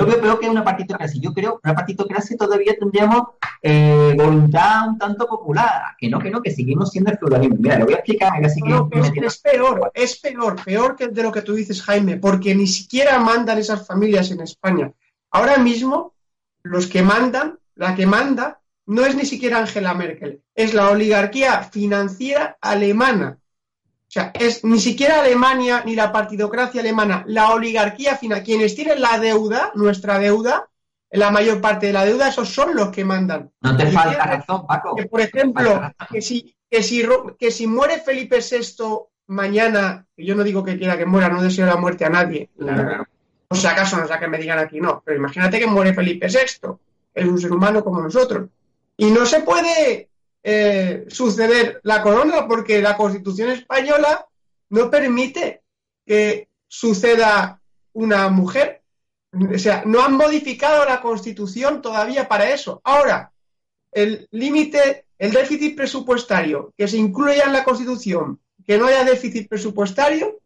[0.00, 1.20] lo veo, peor que una partitocracia.
[1.20, 3.22] Yo creo que una partitocracia todavía tendríamos
[3.62, 5.96] eh, voluntad un tanto popular.
[5.98, 7.56] Que no, que no, que seguimos siendo el feudalismo.
[7.58, 8.44] Mira, lo voy a explicar.
[8.44, 12.54] Así que es, peor, es peor, peor que de lo que tú dices, Jaime, porque
[12.54, 14.92] ni siquiera mandan esas familias en España.
[15.30, 16.14] Ahora mismo,
[16.62, 21.62] los que mandan, la que manda, no es ni siquiera Angela Merkel, es la oligarquía
[21.62, 23.38] financiera alemana
[24.18, 29.18] sea, es ni siquiera Alemania ni la partidocracia alemana, la oligarquía final, quienes tienen la
[29.18, 30.68] deuda, nuestra deuda,
[31.10, 33.50] la mayor parte de la deuda, esos son los que mandan.
[33.60, 34.94] No te falta razón, Paco.
[34.96, 37.02] Que, por ejemplo, que si, que, si,
[37.38, 38.84] que si muere Felipe VI
[39.28, 42.50] mañana, y yo no digo que quiera que muera, no deseo la muerte a nadie,
[43.50, 46.28] o sea, acaso no sea que me digan aquí no, pero imagínate que muere Felipe
[46.28, 46.68] VI,
[47.14, 48.48] es un ser humano como nosotros.
[48.96, 50.07] Y no se puede
[50.50, 54.26] eh, suceder la corona porque la Constitución española
[54.70, 55.60] no permite
[56.06, 57.60] que suceda
[57.92, 58.82] una mujer.
[59.30, 62.80] O sea, no han modificado la Constitución todavía para eso.
[62.82, 63.30] Ahora,
[63.92, 69.50] el límite, el déficit presupuestario que se incluya en la Constitución, que no haya déficit
[69.50, 70.40] presupuestario,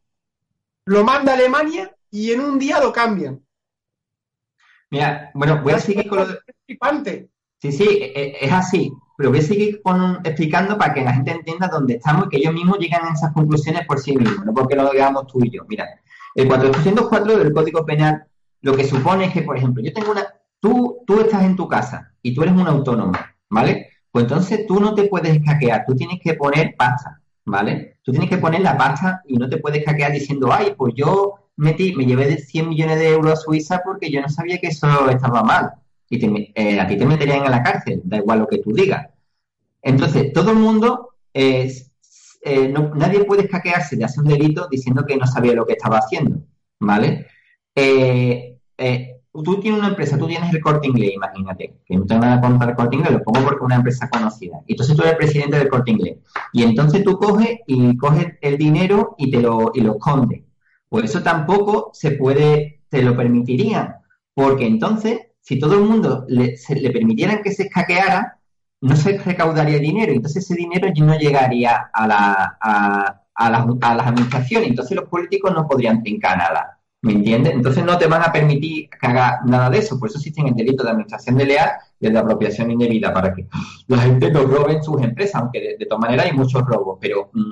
[0.85, 3.41] lo manda Alemania y en un día lo cambian.
[4.91, 6.41] Mira, bueno, voy a seguir con lo de...
[7.61, 9.81] Sí, sí, e, e, es así pero voy a seguir
[10.25, 13.33] explicando para que la gente entienda dónde estamos y que ellos mismos lleguen a esas
[13.33, 15.63] conclusiones por sí mismos, no porque lo digamos tú y yo.
[15.69, 15.87] Mira,
[16.35, 18.25] el 404 del Código Penal
[18.63, 20.27] lo que supone es que, por ejemplo, yo tengo una...
[20.61, 23.13] Tú, tú estás en tu casa y tú eres un autónomo,
[23.51, 23.89] ¿vale?
[24.13, 27.99] Pues entonces tú no te puedes hackear, tú tienes que poner pasta, ¿vale?
[28.03, 31.35] Tú tienes que poner la pasta y no te puedes hackear diciendo, ay, pues yo
[31.57, 34.69] metí, me llevé de 100 millones de euros a Suiza porque yo no sabía que
[34.69, 35.73] eso estaba mal.
[36.13, 38.71] Y te, eh, a ti te meterían en la cárcel, da igual lo que tú
[38.71, 39.09] digas.
[39.81, 41.73] Entonces, todo el mundo, eh,
[42.95, 46.43] nadie puede hackearse de hacer un delito diciendo que no sabía lo que estaba haciendo,
[46.81, 47.27] ¿vale?
[47.75, 48.59] Eh,
[49.33, 52.69] tú tienes una empresa, tú tienes el corte inglés, imagínate, que no tengo nada contra
[52.69, 54.61] el corte inglés, lo pongo porque es una empresa conocida.
[54.67, 56.19] Y entonces tú eres presidente del corte inglés.
[56.53, 60.43] Y entonces tú coges y coges el dinero y te lo, y lo escondes.
[60.91, 63.95] Pues eso tampoco se puede, te lo permitirían.
[64.35, 68.39] Porque entonces, si todo el mundo le, le permitieran que se hackeara,
[68.81, 73.51] no se recaudaría dinero, entonces ese dinero no llegaría a, la, a, a,
[73.95, 77.55] las administraciones, entonces los políticos no podrían trincar nada, ¿me entiendes?
[77.55, 80.55] Entonces no te van a permitir que haga nada de eso, por eso existen el
[80.55, 83.47] delito de administración de leal y el de apropiación indebida, para que
[83.89, 87.31] la gente no robe en sus empresas, aunque de, todas maneras hay muchos robos, pero...
[87.33, 87.51] Mm,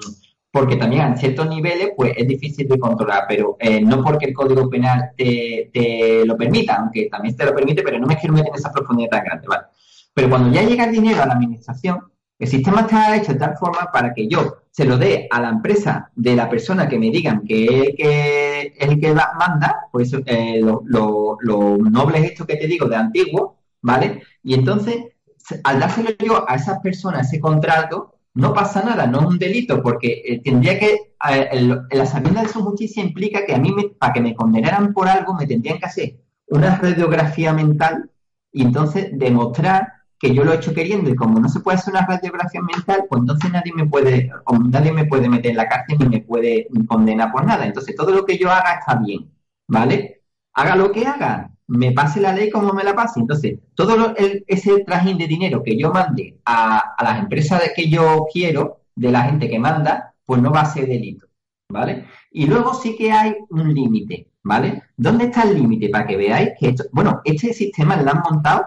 [0.53, 4.35] porque también en ciertos niveles pues es difícil de controlar, pero eh, no porque el
[4.35, 8.35] Código Penal te, te, lo permita, aunque también te lo permite, pero no me quiero
[8.35, 9.67] meter en esa profundidad tan grande, ¿vale?
[10.13, 12.01] Pero cuando ya llega el dinero a la administración,
[12.39, 15.51] El sistema está hecho de tal forma para que yo se lo dé a la
[15.51, 20.83] empresa de la persona que me digan que, es el que manda, pues eh, lo,
[20.87, 24.23] lo, noble es esto que te digo de antiguo, ¿vale?
[24.43, 25.05] Y entonces,
[25.65, 29.83] al dárselo yo a esas personas ese contrato, no pasa nada, no es un delito,
[29.83, 31.15] porque eh, tendría que,
[31.91, 35.35] la sabienda de su justicia implica que a mí, para que me condenaran por algo,
[35.35, 38.11] me tendrían que hacer una radiografía mental
[38.53, 41.95] y entonces demostrar que yo lo he hecho queriendo y como no se puede hacer
[41.95, 44.31] una radiografía mental, pues entonces nadie me puede,
[44.69, 47.65] nadie me puede meter en la cárcel ni me puede condenar por nada.
[47.65, 49.31] Entonces todo lo que yo haga está bien,
[49.67, 50.23] ¿vale?
[50.53, 53.21] Haga lo que haga, me pase la ley como me la pase.
[53.21, 58.27] Entonces, todo ese trajín de dinero que yo mande a, a las empresas que yo
[58.33, 61.27] quiero, de la gente que manda, pues no va a ser delito,
[61.71, 62.07] ¿vale?
[62.33, 64.83] Y luego sí que hay un límite, ¿vale?
[64.97, 65.89] ¿Dónde está el límite?
[65.89, 68.67] Para que veáis que esto, bueno, este sistema lo han montado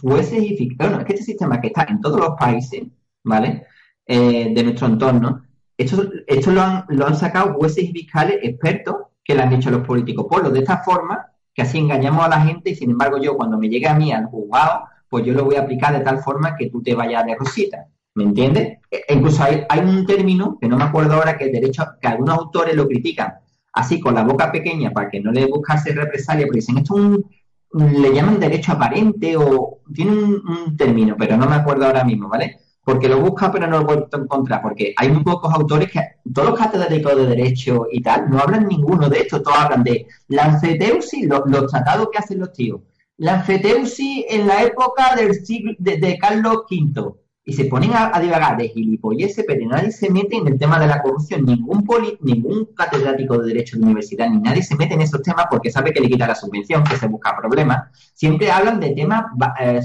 [0.00, 2.82] jueces y bueno, es que este sistema que está en todos los países,
[3.24, 3.66] ¿vale?
[4.06, 5.42] Eh, de nuestro entorno,
[5.76, 9.68] esto, esto lo, han, lo han sacado jueces y fiscales expertos que le han dicho
[9.68, 10.26] a los políticos.
[10.28, 11.27] Por de esta forma,
[11.58, 14.12] que así engañamos a la gente y sin embargo yo cuando me llegue a mí
[14.12, 17.26] al juzgado, pues yo lo voy a aplicar de tal forma que tú te vayas
[17.26, 17.88] de rosita.
[18.14, 18.78] ¿Me entiendes?
[18.88, 22.06] E, e incluso hay, hay, un término que no me acuerdo ahora que derecho, que
[22.06, 23.38] algunos autores lo critican
[23.72, 27.00] así con la boca pequeña para que no le buscase represalia, porque dicen esto es
[27.72, 32.28] un, le llaman derecho aparente o tiene un, término, pero no me acuerdo ahora mismo,
[32.28, 32.60] ¿vale?
[32.88, 36.00] Porque lo busca pero no lo puedo encontrar, porque hay muy pocos autores que,
[36.32, 40.06] todos los catedráticos de derecho y tal, no hablan ninguno de esto, todos hablan de
[40.28, 42.80] la anfeteusis, los, tratados que hacen los tíos,
[43.18, 47.12] la anfeteusis en la época del siglo, de Carlos V,
[47.44, 50.86] y se ponen a, divagar de gilipolleces, pero nadie se mete en el tema de
[50.86, 55.02] la corrupción, ningún poli, ningún catedrático de derecho de universidad, ni nadie se mete en
[55.02, 57.90] esos temas porque sabe que le quita la subvención, que se busca problemas.
[58.14, 59.26] Siempre hablan de temas
[59.60, 59.80] eh,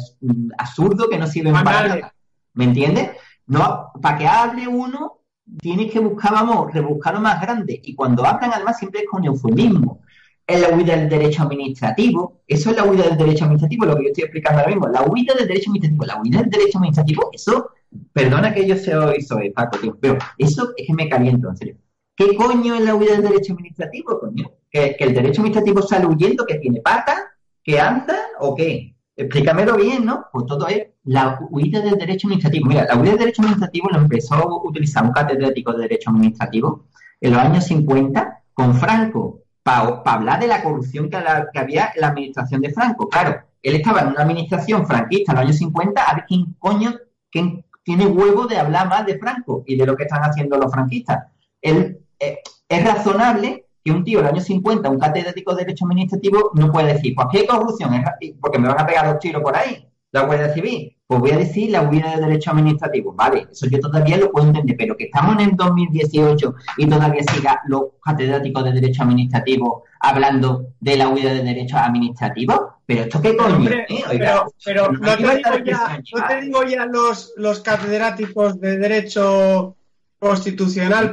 [0.58, 2.13] absurdos que no sirven para nada.
[2.54, 3.12] ¿Me entiendes?
[3.48, 5.20] No, para que hable uno,
[5.60, 7.80] tienes que buscar, vamos, rebuscarlo más grande.
[7.84, 10.02] Y cuando hablan, además, siempre es con eufemismo
[10.46, 12.42] es la huida del derecho administrativo.
[12.48, 14.88] Eso es la huida del derecho administrativo, lo que yo estoy explicando ahora mismo.
[14.90, 16.06] La huida del derecho administrativo.
[16.06, 17.70] La huida del derecho administrativo, eso,
[18.12, 21.78] perdona que yo sea soy Paco, tío, pero eso es que me caliento, en serio.
[22.16, 24.52] ¿Qué coño es la huida del derecho administrativo, coño?
[24.70, 27.16] ¿Que, el derecho administrativo sale huyendo, que tiene pata,
[27.64, 28.93] que anda o qué?
[29.16, 30.26] Explícamelo bien, ¿no?
[30.32, 32.68] Pues todo es la huida del derecho administrativo.
[32.68, 36.86] Mira, la huida del derecho administrativo lo empezó a utilizar un catedrático de derecho administrativo
[37.22, 42.08] en los años 50 con Franco para hablar de la corrupción que, había en la
[42.08, 43.08] administración de Franco.
[43.08, 46.94] Claro, él estaba en una administración franquista en los años 50, a ver quién coño
[47.32, 50.72] quién tiene huevo de hablar más de Franco y de lo que están haciendo los
[50.72, 51.26] franquistas.
[51.62, 55.86] Él, eh, es razonable que un tío en los años 50, un catedrático de Derecho
[55.86, 57.92] Administrativo, no puede decir, pues aquí hay corrupción,
[58.40, 60.96] porque me van a pegar dos tiros por ahí, la Guardia Civil.
[61.06, 63.14] Pues voy a decir la huida de derecho administrativo.
[63.14, 67.22] Vale, eso yo todavía lo puedo entender, pero que estamos en el 2018 y todavía
[67.24, 72.78] siga los catedráticos de derecho administrativo hablando de la huida de derecho administrativo.
[72.86, 73.86] Pero esto qué coño, ¿eh?
[74.10, 79.76] pero, pero no, te digo ya, no, te digo ya, los, los catedráticos de derecho
[80.18, 81.12] constitucional,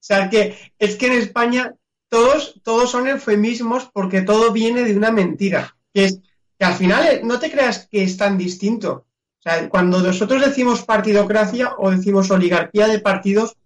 [0.00, 1.74] sea que es que en España
[2.08, 6.20] todos, todos son eufemismos porque todo viene de una mentira, que es
[6.58, 9.06] que al final eh, no te creas que es tan distinto.
[9.38, 13.56] O sea, cuando nosotros decimos partidocracia o decimos oligarquía de partidos,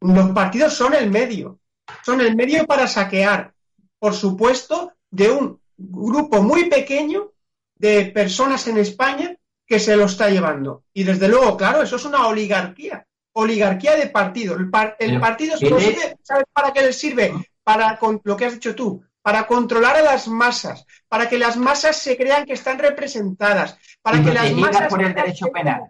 [0.00, 1.58] los partidos son el medio.
[2.04, 3.54] Son el medio para saquear,
[3.98, 7.32] por supuesto, de un grupo muy pequeño
[7.76, 10.84] de personas en España que se lo está llevando.
[10.92, 13.06] Y desde luego, claro, eso es una oligarquía.
[13.38, 14.56] Oligarquía de partido.
[14.56, 15.56] El, partido
[16.22, 17.32] ¿sabes para qué le sirve?
[17.62, 21.56] Para con lo que has dicho tú, para controlar a las masas, para que las
[21.56, 25.82] masas se crean que están representadas, para que las masas por el derecho penal,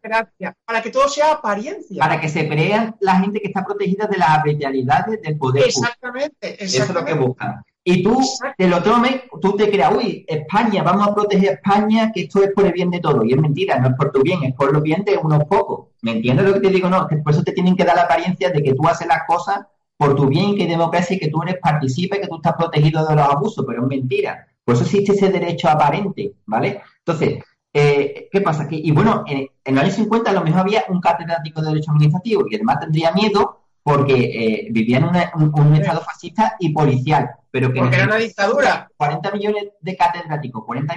[0.65, 4.19] para que todo sea apariencia, para que se crean la gente que está protegida de
[4.19, 5.67] las arbitrariedades del poder.
[5.67, 7.63] Exactamente, Eso es lo que buscan.
[7.89, 8.21] Y tú
[8.59, 12.43] te lo tomes, tú te creas, uy, España, vamos a proteger a España, que esto
[12.43, 13.25] es por el bien de todos.
[13.25, 15.91] Y es mentira, no es por tu bien, es por lo bien de unos pocos.
[16.03, 16.89] ¿Me entiendes lo que te digo?
[16.89, 19.67] No, por eso te tienen que dar la apariencia de que tú haces las cosas
[19.97, 23.07] por tu bien, que democracia y que tú eres participa y que tú estás protegido
[23.07, 24.49] de los abusos, pero es mentira.
[24.65, 26.83] Por eso existe ese derecho aparente, ¿vale?
[26.99, 28.65] Entonces, eh, ¿qué pasa?
[28.65, 28.81] aquí?
[28.85, 32.47] y bueno, en, los años 50 a lo mejor había un catedrático de derecho administrativo
[32.51, 37.31] y además tendría miedo porque eh, vivía en un, estado fascista y policial.
[37.53, 38.91] Pero que porque era una dictadura.
[38.97, 40.97] 40 millones de catedráticos, 40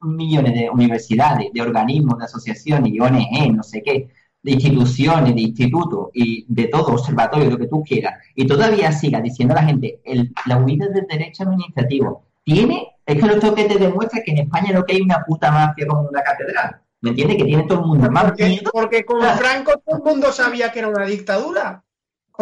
[0.00, 4.08] millones de universidades, de organismos, de asociaciones y ONG, no sé qué,
[4.42, 9.20] de instituciones, de institutos y de todo, observatorio, lo que tú quieras, y todavía siga
[9.20, 13.64] diciendo a la gente, el, la unidad del derecho administrativo tiene, es que lo que
[13.64, 16.80] te demuestra que en España lo que hay una puta mafia como una catedral.
[17.02, 17.36] ¿Me entiendes?
[17.36, 18.70] Que tiene todo el mundo más Porque, miedo.
[18.72, 21.84] porque con Franco todo el mundo sabía que era una dictadura.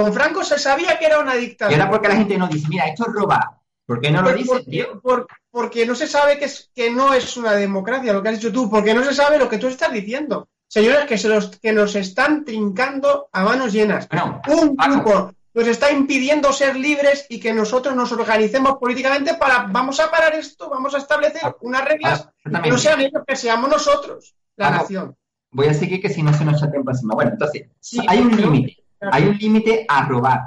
[0.02, 1.76] Con Franco se sabía que era una Y dictadura.
[1.76, 3.44] ahora porque la gente no dice, mira, esto es robar.
[3.86, 5.00] ¿Por qué no lo Por- dice, porque, tío?
[5.00, 8.36] por- porque no se sabe que, es, que no es una democracia, lo que has
[8.40, 10.48] dicho tú, porque no se sabe lo que tú estás diciendo.
[10.68, 14.08] Señores, que, se los, que nos están trincando a manos llenas.
[14.48, 19.98] Un grupo nos está impidiendo ser libres y que nosotros nos organicemos políticamente para, vamos
[19.98, 22.28] a parar esto, vamos a establecer unas reglas
[22.62, 25.16] que no sean ellos, que seamos nosotros, la nación.
[25.50, 27.14] voy a seguir que si no se nos echa tiempo encima.
[27.16, 28.76] Bueno, entonces, Sí, hay un límite.
[29.12, 30.40] Hay un límite a robar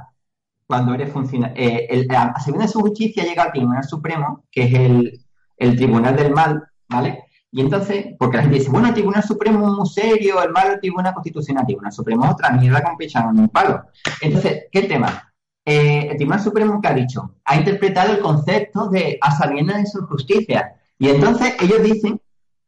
[0.67, 1.55] cuando eres funcionario.
[1.57, 6.63] Eh, la de su justicia llega al Tribunal Supremo, que es el, Tribunal del Mal,
[6.89, 7.23] ¿vale?
[7.51, 10.73] Y entonces, porque la gente dice, bueno, el Tribunal Supremo es muy serio, el mal
[10.73, 13.83] el Tribunal Constitucional, el Tribunal Supremo es otra mierda con pichado en un palo.
[14.21, 15.31] Entonces, ¿qué tema?
[15.65, 19.85] Eh, el Tribunal Supremo que ha dicho, ha interpretado el concepto de a sabiendas de
[19.85, 20.75] su justicia.
[20.97, 22.19] Y entonces ellos dicen,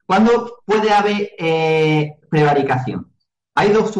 [0.05, 3.11] ¿cuándo puede haber eh, prevaricación?
[3.55, 3.91] Hay dos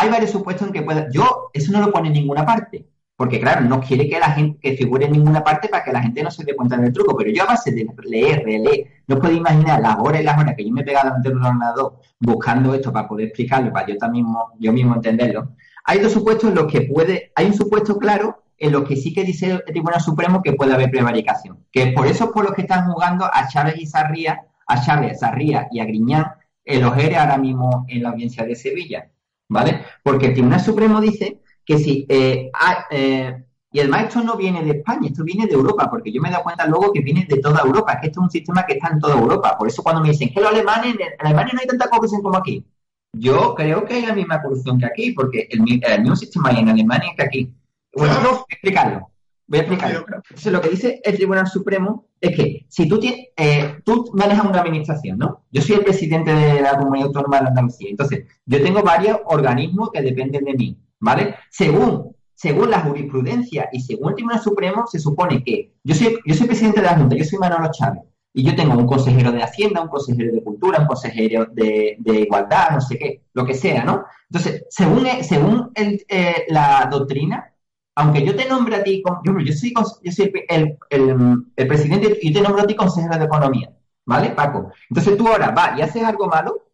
[0.00, 1.08] hay varios supuestos en que puede.
[1.12, 2.86] Yo, eso no lo pone en ninguna parte.
[3.16, 6.00] Porque, claro, no quiere que la gente que figure en ninguna parte para que la
[6.00, 7.14] gente no se dé cuenta del truco.
[7.18, 10.54] Pero yo, a base de leer, releer, no puedo imaginar las horas y las horas
[10.56, 13.98] que yo me he pegado ante un ordenador buscando esto para poder explicarlo, para yo
[13.98, 14.24] también
[14.58, 15.50] yo mismo entenderlo.
[15.84, 17.30] Hay dos supuestos en los que puede.
[17.34, 20.72] Hay un supuesto claro en los que sí que dice el Tribunal Supremo que puede
[20.72, 21.66] haber prevaricación.
[21.70, 25.20] Que por eso es por los que están jugando a Chávez y Sarría, a Chávez,
[25.20, 26.24] Sarría y a Griñán
[26.64, 29.10] en los ERE ahora mismo en la audiencia de Sevilla.
[29.50, 29.84] ¿Vale?
[30.04, 32.06] Porque el Tribunal Supremo dice que si.
[32.08, 32.50] eh,
[32.90, 36.28] eh, y además esto no viene de España, esto viene de Europa, porque yo me
[36.28, 38.74] he dado cuenta luego que viene de toda Europa, que esto es un sistema que
[38.74, 39.56] está en toda Europa.
[39.58, 42.38] Por eso cuando me dicen que los alemanes, en Alemania no hay tanta corrupción como
[42.38, 42.64] aquí.
[43.12, 46.50] Yo creo que hay la misma corrupción que aquí, porque el, mi- el mismo sistema
[46.50, 47.54] hay en Alemania que aquí.
[47.94, 49.09] Bueno, explicarlo.
[49.50, 50.04] Voy a creo.
[50.06, 54.46] Entonces, lo que dice el Tribunal Supremo es que si tú, tienes, eh, tú manejas
[54.46, 55.42] una administración, ¿no?
[55.50, 57.90] Yo soy el presidente de la Comunidad Autónoma de Andalucía.
[57.90, 61.34] Entonces, yo tengo varios organismos que dependen de mí, ¿vale?
[61.50, 66.34] Según, según la jurisprudencia y según el Tribunal Supremo, se supone que yo soy, yo
[66.36, 68.02] soy presidente de la Junta, yo soy Manolo Chávez.
[68.32, 72.20] Y yo tengo un consejero de Hacienda, un consejero de Cultura, un consejero de, de
[72.20, 74.04] Igualdad, no sé qué, lo que sea, ¿no?
[74.30, 77.52] Entonces, según, según el, eh, la doctrina,
[77.94, 81.66] aunque yo te nombre a ti, yo, yo soy, cons- yo soy el, el- el
[81.68, 83.70] presidente y te nombro a ti consejero de Economía,
[84.06, 84.70] ¿vale, Paco?
[84.88, 86.66] Entonces tú ahora vas y haces algo malo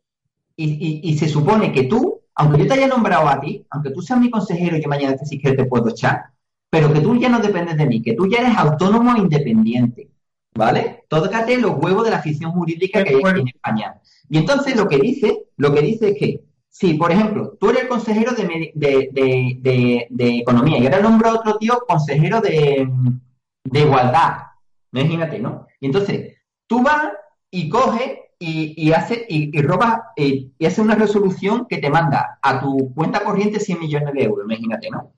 [0.57, 0.65] y,
[1.05, 4.03] y- y se supone que tú, aunque yo te haya nombrado a ti, aunque tú
[4.03, 6.27] seas mi consejero y yo mañana te si te puedo echar,
[6.71, 10.11] pero que tú ya no dependes de mí, que tú ya eres autónomo e independiente,
[10.55, 11.05] ¿vale?
[11.09, 14.01] Tócate los huevos de la ficción jurídica que hay aquí en España.
[14.29, 16.41] Y entonces lo que dice, lo que dice es que
[16.79, 18.45] si, por ejemplo, tú eres el consejero de,
[20.19, 22.87] economía y ahora nombro a otro tío consejero de,
[23.73, 24.37] igualdad,
[24.93, 25.67] imagínate, ¿no?
[25.81, 27.13] Y entonces tú vas
[27.51, 31.89] y coges y, y haces y, y robas y, y haces una resolución que te
[31.89, 35.15] manda a tu cuenta corriente 100 millones de euros, imagínate, ¿no?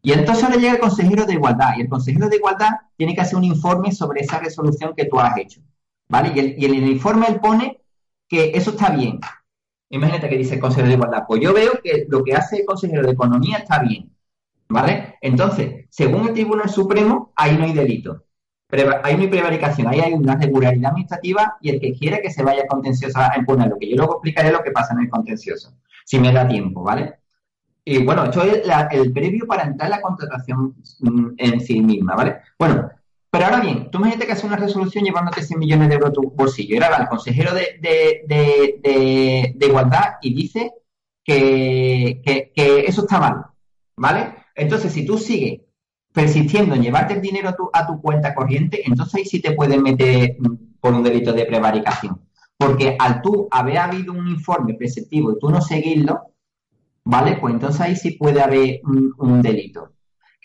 [0.00, 3.20] Y entonces ahora llega el consejero de igualdad y el consejero de igualdad tiene que
[3.20, 5.60] hacer un informe sobre esa resolución que tú has hecho,
[6.08, 6.32] ¿vale?
[6.34, 7.82] Y, el, el informe él pone
[8.26, 9.20] que eso está bien.
[9.90, 11.24] Imagínate que dice el consejero de igualdad.
[11.28, 14.10] Pues yo veo que lo que hace el consejero de economía está bien,
[14.68, 15.16] ¿vale?
[15.20, 18.24] Entonces, según el Tribunal Supremo, ahí no hay delito.
[18.68, 22.30] Preva- ahí no hay prevaricación, ahí hay una regularidad administrativa y el que quiera que
[22.30, 25.74] se vaya contencioso a imponerlo, que yo luego explicaré lo que pasa en el contencioso,
[26.04, 27.14] si me da tiempo, ¿vale?
[27.84, 32.16] Y bueno, esto es el previo para entrar en la contratación mm, en sí misma,
[32.16, 32.38] ¿vale?
[32.58, 32.90] Bueno,
[33.36, 36.12] pero ahora bien, tú imagínate que haces una resolución llevándote 100 millones de euros a
[36.14, 36.74] tu bolsillo.
[36.74, 40.72] Y ahora el consejero de, igualdad y dice
[41.22, 42.22] que,
[42.88, 43.44] eso está mal,
[43.94, 44.36] ¿vale?
[44.54, 45.60] Entonces, si tú sigues
[46.14, 49.52] persistiendo en llevarte el dinero a tu, a tu cuenta corriente, entonces ahí sí te
[49.52, 52.18] pueden meter mm, por un delito de prevaricación.
[52.56, 56.32] Porque al tú haber habido un informe preceptivo y tú no seguirlo,
[57.04, 57.36] ¿vale?
[57.36, 59.95] Pues entonces ahí sí puede haber un delito.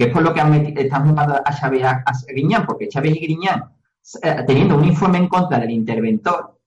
[0.02, 3.16] Que es por lo que han están jugando a Chávez a, a Griñán, porque Chávez
[3.18, 3.66] y Griñán,
[4.24, 6.58] eh, teniendo un informe en contra del interventor,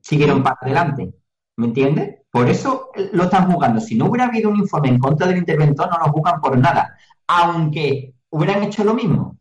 [0.00, 1.12] siguieron para adelante.
[1.56, 2.20] ¿Me entiendes?
[2.30, 3.78] Por eso eh, lo están jugando.
[3.78, 6.96] Si no hubiera habido un informe en contra del interventor, no lo juzgan por nada.
[7.26, 9.36] Aunque hubieran hecho lo mismo.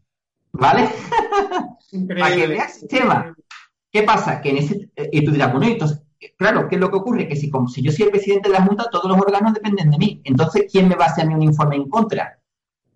[0.52, 0.90] ¿Vale?
[2.20, 3.34] Para que veas el sistema.
[3.90, 4.42] ¿Qué pasa?
[4.42, 6.04] Que en ese, eh, y tú dirás, bueno, entonces,
[6.38, 7.30] claro, ¿qué es lo que ocurre?
[7.30, 9.90] Que si como si yo soy el presidente de la Junta, todos los órganos dependen
[9.90, 10.22] de mí.
[10.26, 12.42] Entonces, ¿quién me va a hacer a mí un informe en contra?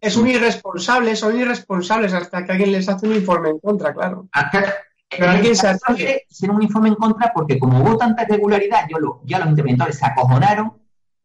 [0.01, 4.27] Es un irresponsable, son irresponsables hasta que alguien les hace un informe en contra, claro.
[4.31, 4.73] Acá,
[5.07, 8.97] Pero en alguien se hicieron un informe en contra porque como hubo tanta irregularidad, yo
[8.97, 10.73] lo, ya los interventores se acojonaron.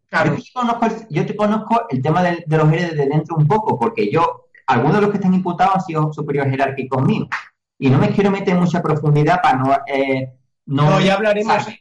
[0.08, 0.36] Claro.
[0.36, 3.36] Yo, te conozco, el- yo te conozco el tema del- de, los heredes de dentro
[3.36, 7.28] un poco, porque yo, algunos de los que están imputados han sido superiores jerárquicos míos.
[7.78, 9.72] Y no me quiero meter en mucha profundidad para no...
[9.86, 10.32] eh,
[10.66, 11.80] no, No, ya hablaremos, ¿sabes?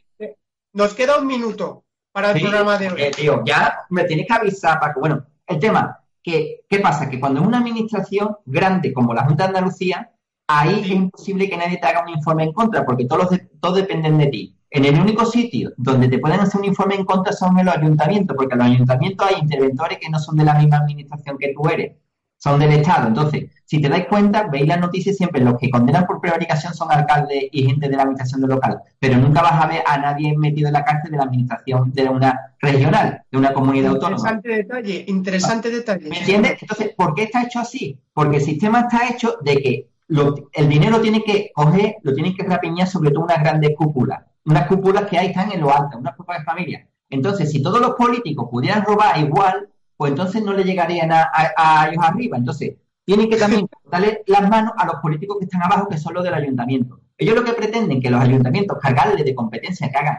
[0.72, 3.02] nos queda un minuto para el programa de hoy.
[3.02, 7.08] Eh, tío, ya me tienes que avisar para que, bueno, el tema, que, ¿qué pasa?
[7.08, 10.10] Que cuando una administración grande como la Junta de Andalucía,
[10.48, 13.28] ahí es imposible que nadie te haga un informe en contra, porque todos,
[13.60, 14.56] todos dependen de ti.
[14.68, 17.76] En el único sitio donde te pueden hacer un informe en contra son en los
[17.76, 21.54] ayuntamientos, porque en los ayuntamientos hay interventores que no son de la misma administración que
[21.54, 21.94] tú eres,
[22.38, 23.08] son del Estado.
[23.08, 26.92] Entonces, si te dais cuenta, veis las noticias siempre, los que condenan por prevaricación son
[26.92, 30.36] alcaldes y gente de la administración de local, pero nunca vas a ver a nadie
[30.36, 34.16] metido en la cárcel de la administración de una regional, de una comunidad autónoma.
[34.16, 36.08] Interesante detalle, interesante detalle.
[36.08, 36.58] ¿Me entiendes?
[36.60, 37.98] Entonces, ¿por qué está hecho así?
[38.12, 39.88] Porque el sistema está hecho de que
[40.52, 44.22] el dinero tiene que coger, lo tienen que rapiñar sobre todo unas grandes cúpulas.
[44.44, 46.86] Unas cúpulas que ahí están en lo alto, unas cúpulas de familia.
[47.10, 52.04] Entonces, si todos los políticos pudieran robar igual, pues entonces no le llegarían a, ellos
[52.04, 52.36] arriba.
[52.36, 52.74] Entonces,
[53.04, 56.24] tienen que también darle las manos a los políticos que están abajo, que son los
[56.24, 57.00] del ayuntamiento.
[57.18, 60.18] Ellos lo que pretenden que los ayuntamientos cargarle de competencia que hagan.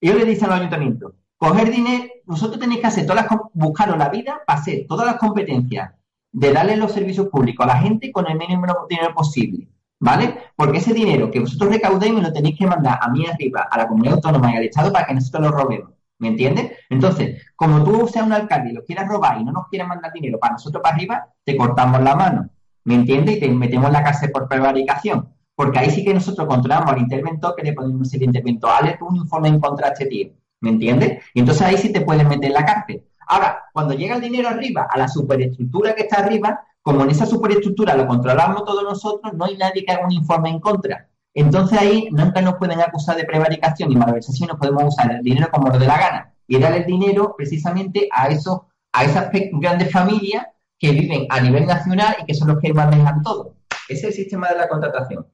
[0.00, 3.98] Ellos le dicen a los ayuntamientos, coger dinero, vosotros tenéis que hacer todas las, buscaros
[3.98, 5.92] la vida para hacer todas las competencias
[6.32, 9.68] de darle los servicios públicos a la gente con el mínimo dinero posible,
[9.98, 10.38] ¿vale?
[10.56, 13.78] Porque ese dinero que vosotros recaudéis me lo tenéis que mandar a mí arriba, a
[13.78, 15.97] la comunidad autónoma y al Estado para que nosotros lo robemos.
[16.18, 16.72] ¿Me entiendes?
[16.90, 20.12] Entonces, como tú seas un alcalde y lo quieras robar y no nos quieras mandar
[20.12, 22.50] dinero para nosotros para arriba, te cortamos la mano.
[22.84, 23.36] ¿Me entiendes?
[23.36, 25.28] Y te metemos en la cárcel por prevaricación.
[25.54, 29.06] Porque ahí sí que nosotros controlamos al interventor que le podemos decir interventor, hazle tú
[29.06, 30.30] un informe en contra de este tío.
[30.60, 31.22] ¿Me entiendes?
[31.34, 33.04] Y entonces ahí sí te pueden meter en la cárcel.
[33.26, 37.26] Ahora, cuando llega el dinero arriba, a la superestructura que está arriba, como en esa
[37.26, 41.08] superestructura lo controlamos todos nosotros, no hay nadie que haga un informe en contra.
[41.38, 45.48] Entonces ahí nunca nos pueden acusar de prevaricación y malversación, nos podemos usar el dinero
[45.52, 48.62] como nos dé la gana y darle el dinero precisamente a esos,
[48.92, 50.48] a esas grandes familias
[50.80, 53.54] que viven a nivel nacional y que son los que manejan todo.
[53.88, 55.28] Ese es el sistema de la contratación.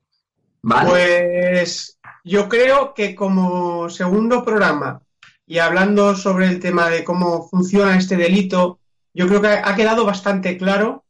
[0.61, 5.01] Pues yo creo que como segundo programa
[5.47, 8.79] y hablando sobre el tema de cómo funciona este delito,
[9.15, 11.05] yo creo que ha quedado bastante claro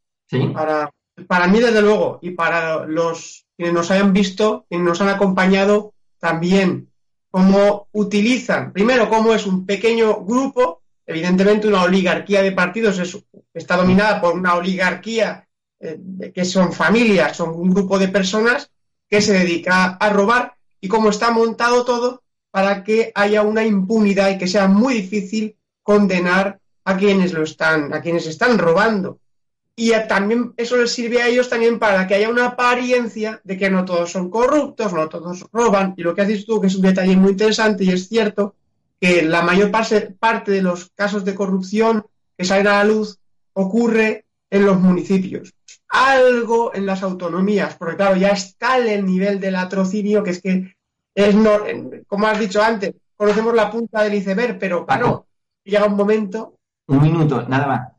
[0.53, 0.89] para,
[1.27, 5.95] para mí, desde luego, y para los que nos hayan visto, quienes nos han acompañado
[6.19, 6.91] también,
[7.31, 13.01] cómo utilizan, primero, cómo es un pequeño grupo, evidentemente una oligarquía de partidos
[13.53, 15.47] está dominada por una oligarquía
[15.81, 18.71] eh, que son familias, son un grupo de personas
[19.09, 20.55] que se dedica a robar.
[20.81, 25.57] Y cómo está montado todo para que haya una impunidad y que sea muy difícil
[25.83, 29.19] condenar a quienes lo están, a quienes están robando.
[29.77, 33.71] Y también eso les sirve a ellos también para que haya una apariencia de que
[33.71, 35.95] no todos son corruptos, no todos roban.
[35.97, 38.55] Y lo que dicho tú, que es un detalle muy interesante y es cierto,
[39.01, 42.07] que la mayor parte de los casos de corrupción
[42.39, 43.19] que salen a la luz
[43.53, 45.53] ocurre en los municipios.
[45.89, 50.75] Algo en las autonomías, porque claro, ya está el nivel del atrocinio, que es que
[51.15, 51.51] es no,
[52.07, 55.27] como has dicho antes, conocemos la punta del iceberg, pero claro,
[55.65, 56.59] llega un momento.
[56.87, 57.94] Un minuto, nada más.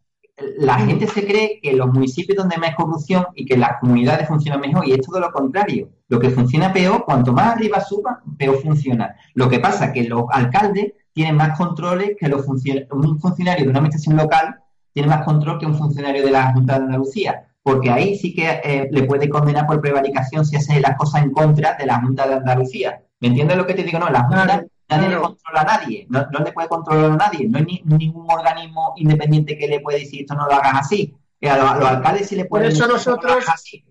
[0.57, 4.27] La gente se cree que los municipios donde hay más corrupción y que las comunidades
[4.27, 5.89] funcionan mejor, y es todo lo contrario.
[6.09, 9.15] Lo que funciona peor, cuanto más arriba suba, peor funciona.
[9.33, 12.45] Lo que pasa es que los alcaldes tienen más controles que los.
[12.47, 14.55] Un funcionario de una administración local
[14.93, 18.61] tiene más control que un funcionario de la Junta de Andalucía porque ahí sí que
[18.63, 22.27] eh, le puede condenar por prevaricación si hace las cosas en contra de la Junta
[22.27, 23.01] de Andalucía.
[23.19, 23.97] ¿Me entiendes lo que te digo?
[23.97, 27.57] No, la Junta nadie le controla a nadie, no, le puede controlar a nadie, no
[27.57, 31.15] hay ningún organismo independiente que le puede decir esto no lo hagas así.
[31.41, 33.83] Eh, a, los, alcaldes sí le pueden decir eso nosotros, así.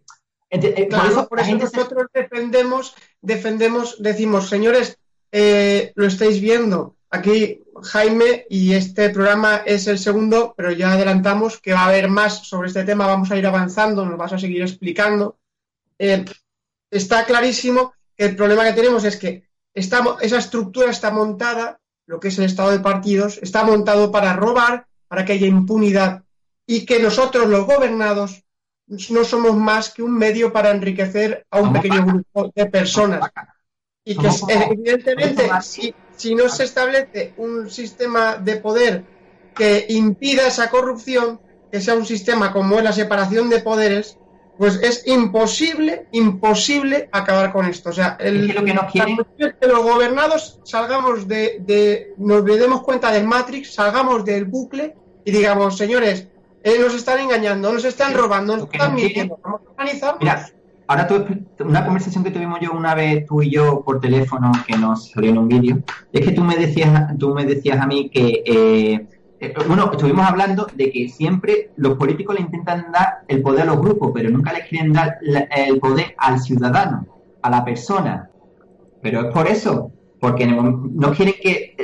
[0.51, 4.99] Eh, por eso, por eso nosotros defendemos, defendemos, decimos, señores,
[5.32, 11.72] lo estáis viendo, aquí Jaime y este programa es el segundo, pero ya adelantamos que
[11.72, 14.62] va a haber más sobre este tema, vamos a ir avanzando, nos vas a seguir
[14.62, 15.38] explicando.
[15.99, 16.24] Eh,
[16.90, 22.29] está clarísimo que el problema que tenemos es que esa estructura está montada, lo que
[22.29, 26.22] es el estado de partidos, está montado para robar, para que haya impunidad.
[26.66, 28.45] Y que nosotros los gobernados
[28.87, 33.31] no somos más que un medio para enriquecer a un pequeño grupo de personas.
[34.05, 39.05] Y que evidentemente, si, si no se establece un sistema de poder
[39.55, 44.18] que impida esa corrupción, que sea un sistema como es la separación de poderes,
[44.59, 47.91] pues es imposible, imposible acabar con esto.
[47.91, 49.17] O sea, el, lo que, nos quiere...
[49.39, 54.95] que los gobernados salgamos de, de, nos demos cuenta del Matrix, salgamos del bucle
[55.25, 56.29] y digamos, señores,
[56.63, 60.53] eh, nos están engañando, nos están robando, nos están mintiendo, vamos a organizarnos.
[60.87, 61.27] Ahora, tú,
[61.61, 65.31] una conversación que tuvimos yo una vez, tú y yo, por teléfono, que nos salió
[65.31, 65.79] en un vídeo,
[66.13, 69.07] es que tú me decías, tú me decías a mí que, eh,
[69.66, 73.80] bueno, estuvimos hablando de que siempre los políticos le intentan dar el poder a los
[73.80, 77.07] grupos, pero nunca les quieren dar el poder al ciudadano,
[77.42, 78.30] a la persona.
[79.03, 79.90] Pero es por eso,
[80.20, 81.74] porque no quieren que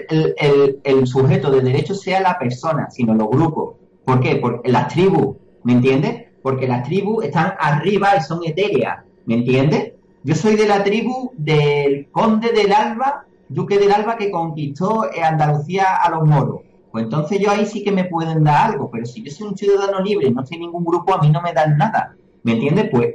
[0.85, 3.77] el, sujeto de derecho sea la persona, sino los grupos.
[4.05, 4.37] ¿Por qué?
[4.37, 6.25] Porque las tribus, ¿me entiendes?
[6.43, 9.93] Porque las tribus están arriba y son etéreas, ¿me entiendes?
[10.23, 15.97] Yo soy de la tribu del conde del Alba, duque del Alba que conquistó Andalucía
[15.97, 16.61] a los moros.
[16.91, 19.57] Pues entonces yo ahí sí que me pueden dar algo, pero si yo soy un
[19.57, 22.17] ciudadano libre y no soy ningún grupo, a mí no me dan nada.
[22.43, 22.89] ¿Me entiendes?
[22.91, 23.13] Pues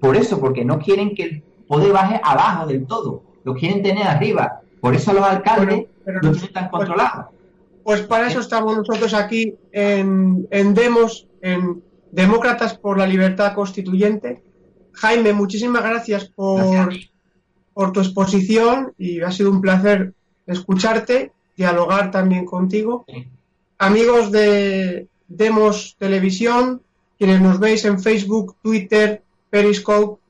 [0.00, 4.06] por eso, porque no quieren que el poder baje abajo del todo, lo quieren tener
[4.06, 4.60] arriba.
[4.80, 7.30] Por eso los alcaldes pero, lo tienen tan pues, controlado.
[7.84, 14.42] Pues para eso estamos nosotros aquí en, en Demos, en Demócratas por la Libertad Constituyente.
[14.92, 16.88] Jaime, muchísimas gracias por,
[17.74, 20.14] por tu exposición y ha sido un placer
[20.46, 23.04] escucharte dialogar también contigo.
[23.78, 26.82] Amigos de Demos Televisión,
[27.18, 30.20] quienes nos veis en Facebook, Twitter, Periscope,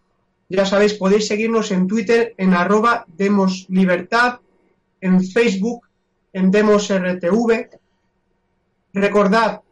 [0.48, 4.40] ya sabéis, podéis seguirnos en Twitter en arroba Demos Libertad,
[5.00, 5.86] en Facebook
[6.32, 7.70] en Demos RTV.
[8.92, 9.62] Recordad,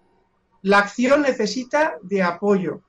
[0.62, 2.80] la acción necesita de apoyo.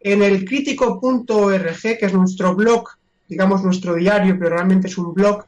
[0.00, 2.88] En el crítico.org, que es nuestro blog,
[3.28, 5.44] digamos nuestro diario, pero realmente es un blog,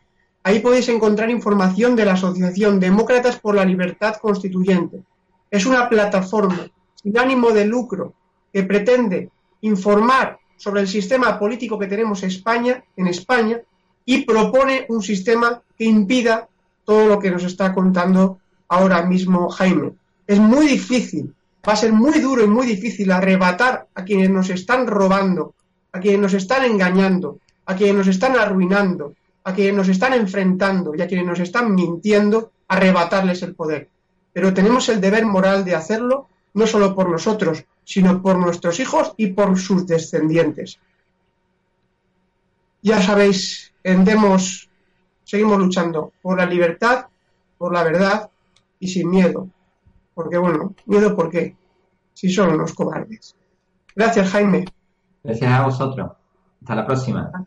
[0.46, 5.00] Ahí podéis encontrar información de la Asociación Demócratas por la Libertad Constituyente.
[5.50, 8.12] Es una plataforma sin ánimo de lucro
[8.52, 9.30] que pretende
[9.62, 13.58] informar sobre el sistema político que tenemos en España, en España
[14.04, 16.46] y propone un sistema que impida
[16.84, 18.38] todo lo que nos está contando
[18.68, 19.92] ahora mismo Jaime.
[20.26, 21.34] Es muy difícil,
[21.66, 25.54] va a ser muy duro y muy difícil arrebatar a quienes nos están robando,
[25.90, 29.14] a quienes nos están engañando, a quienes nos están arruinando,
[29.44, 33.88] a quienes nos están enfrentando y a quienes nos están mintiendo, arrebatarles el poder.
[34.32, 39.12] Pero tenemos el deber moral de hacerlo no solo por nosotros, sino por nuestros hijos
[39.16, 40.78] y por sus descendientes.
[42.82, 44.68] Ya sabéis, en Demos
[45.24, 47.06] seguimos luchando por la libertad,
[47.58, 48.30] por la verdad
[48.78, 49.48] y sin miedo.
[50.14, 51.56] Porque bueno, miedo por qué,
[52.12, 53.34] si son unos cobardes.
[53.96, 54.64] Gracias, Jaime.
[55.22, 56.12] Gracias a vosotros.
[56.60, 57.46] Hasta la próxima.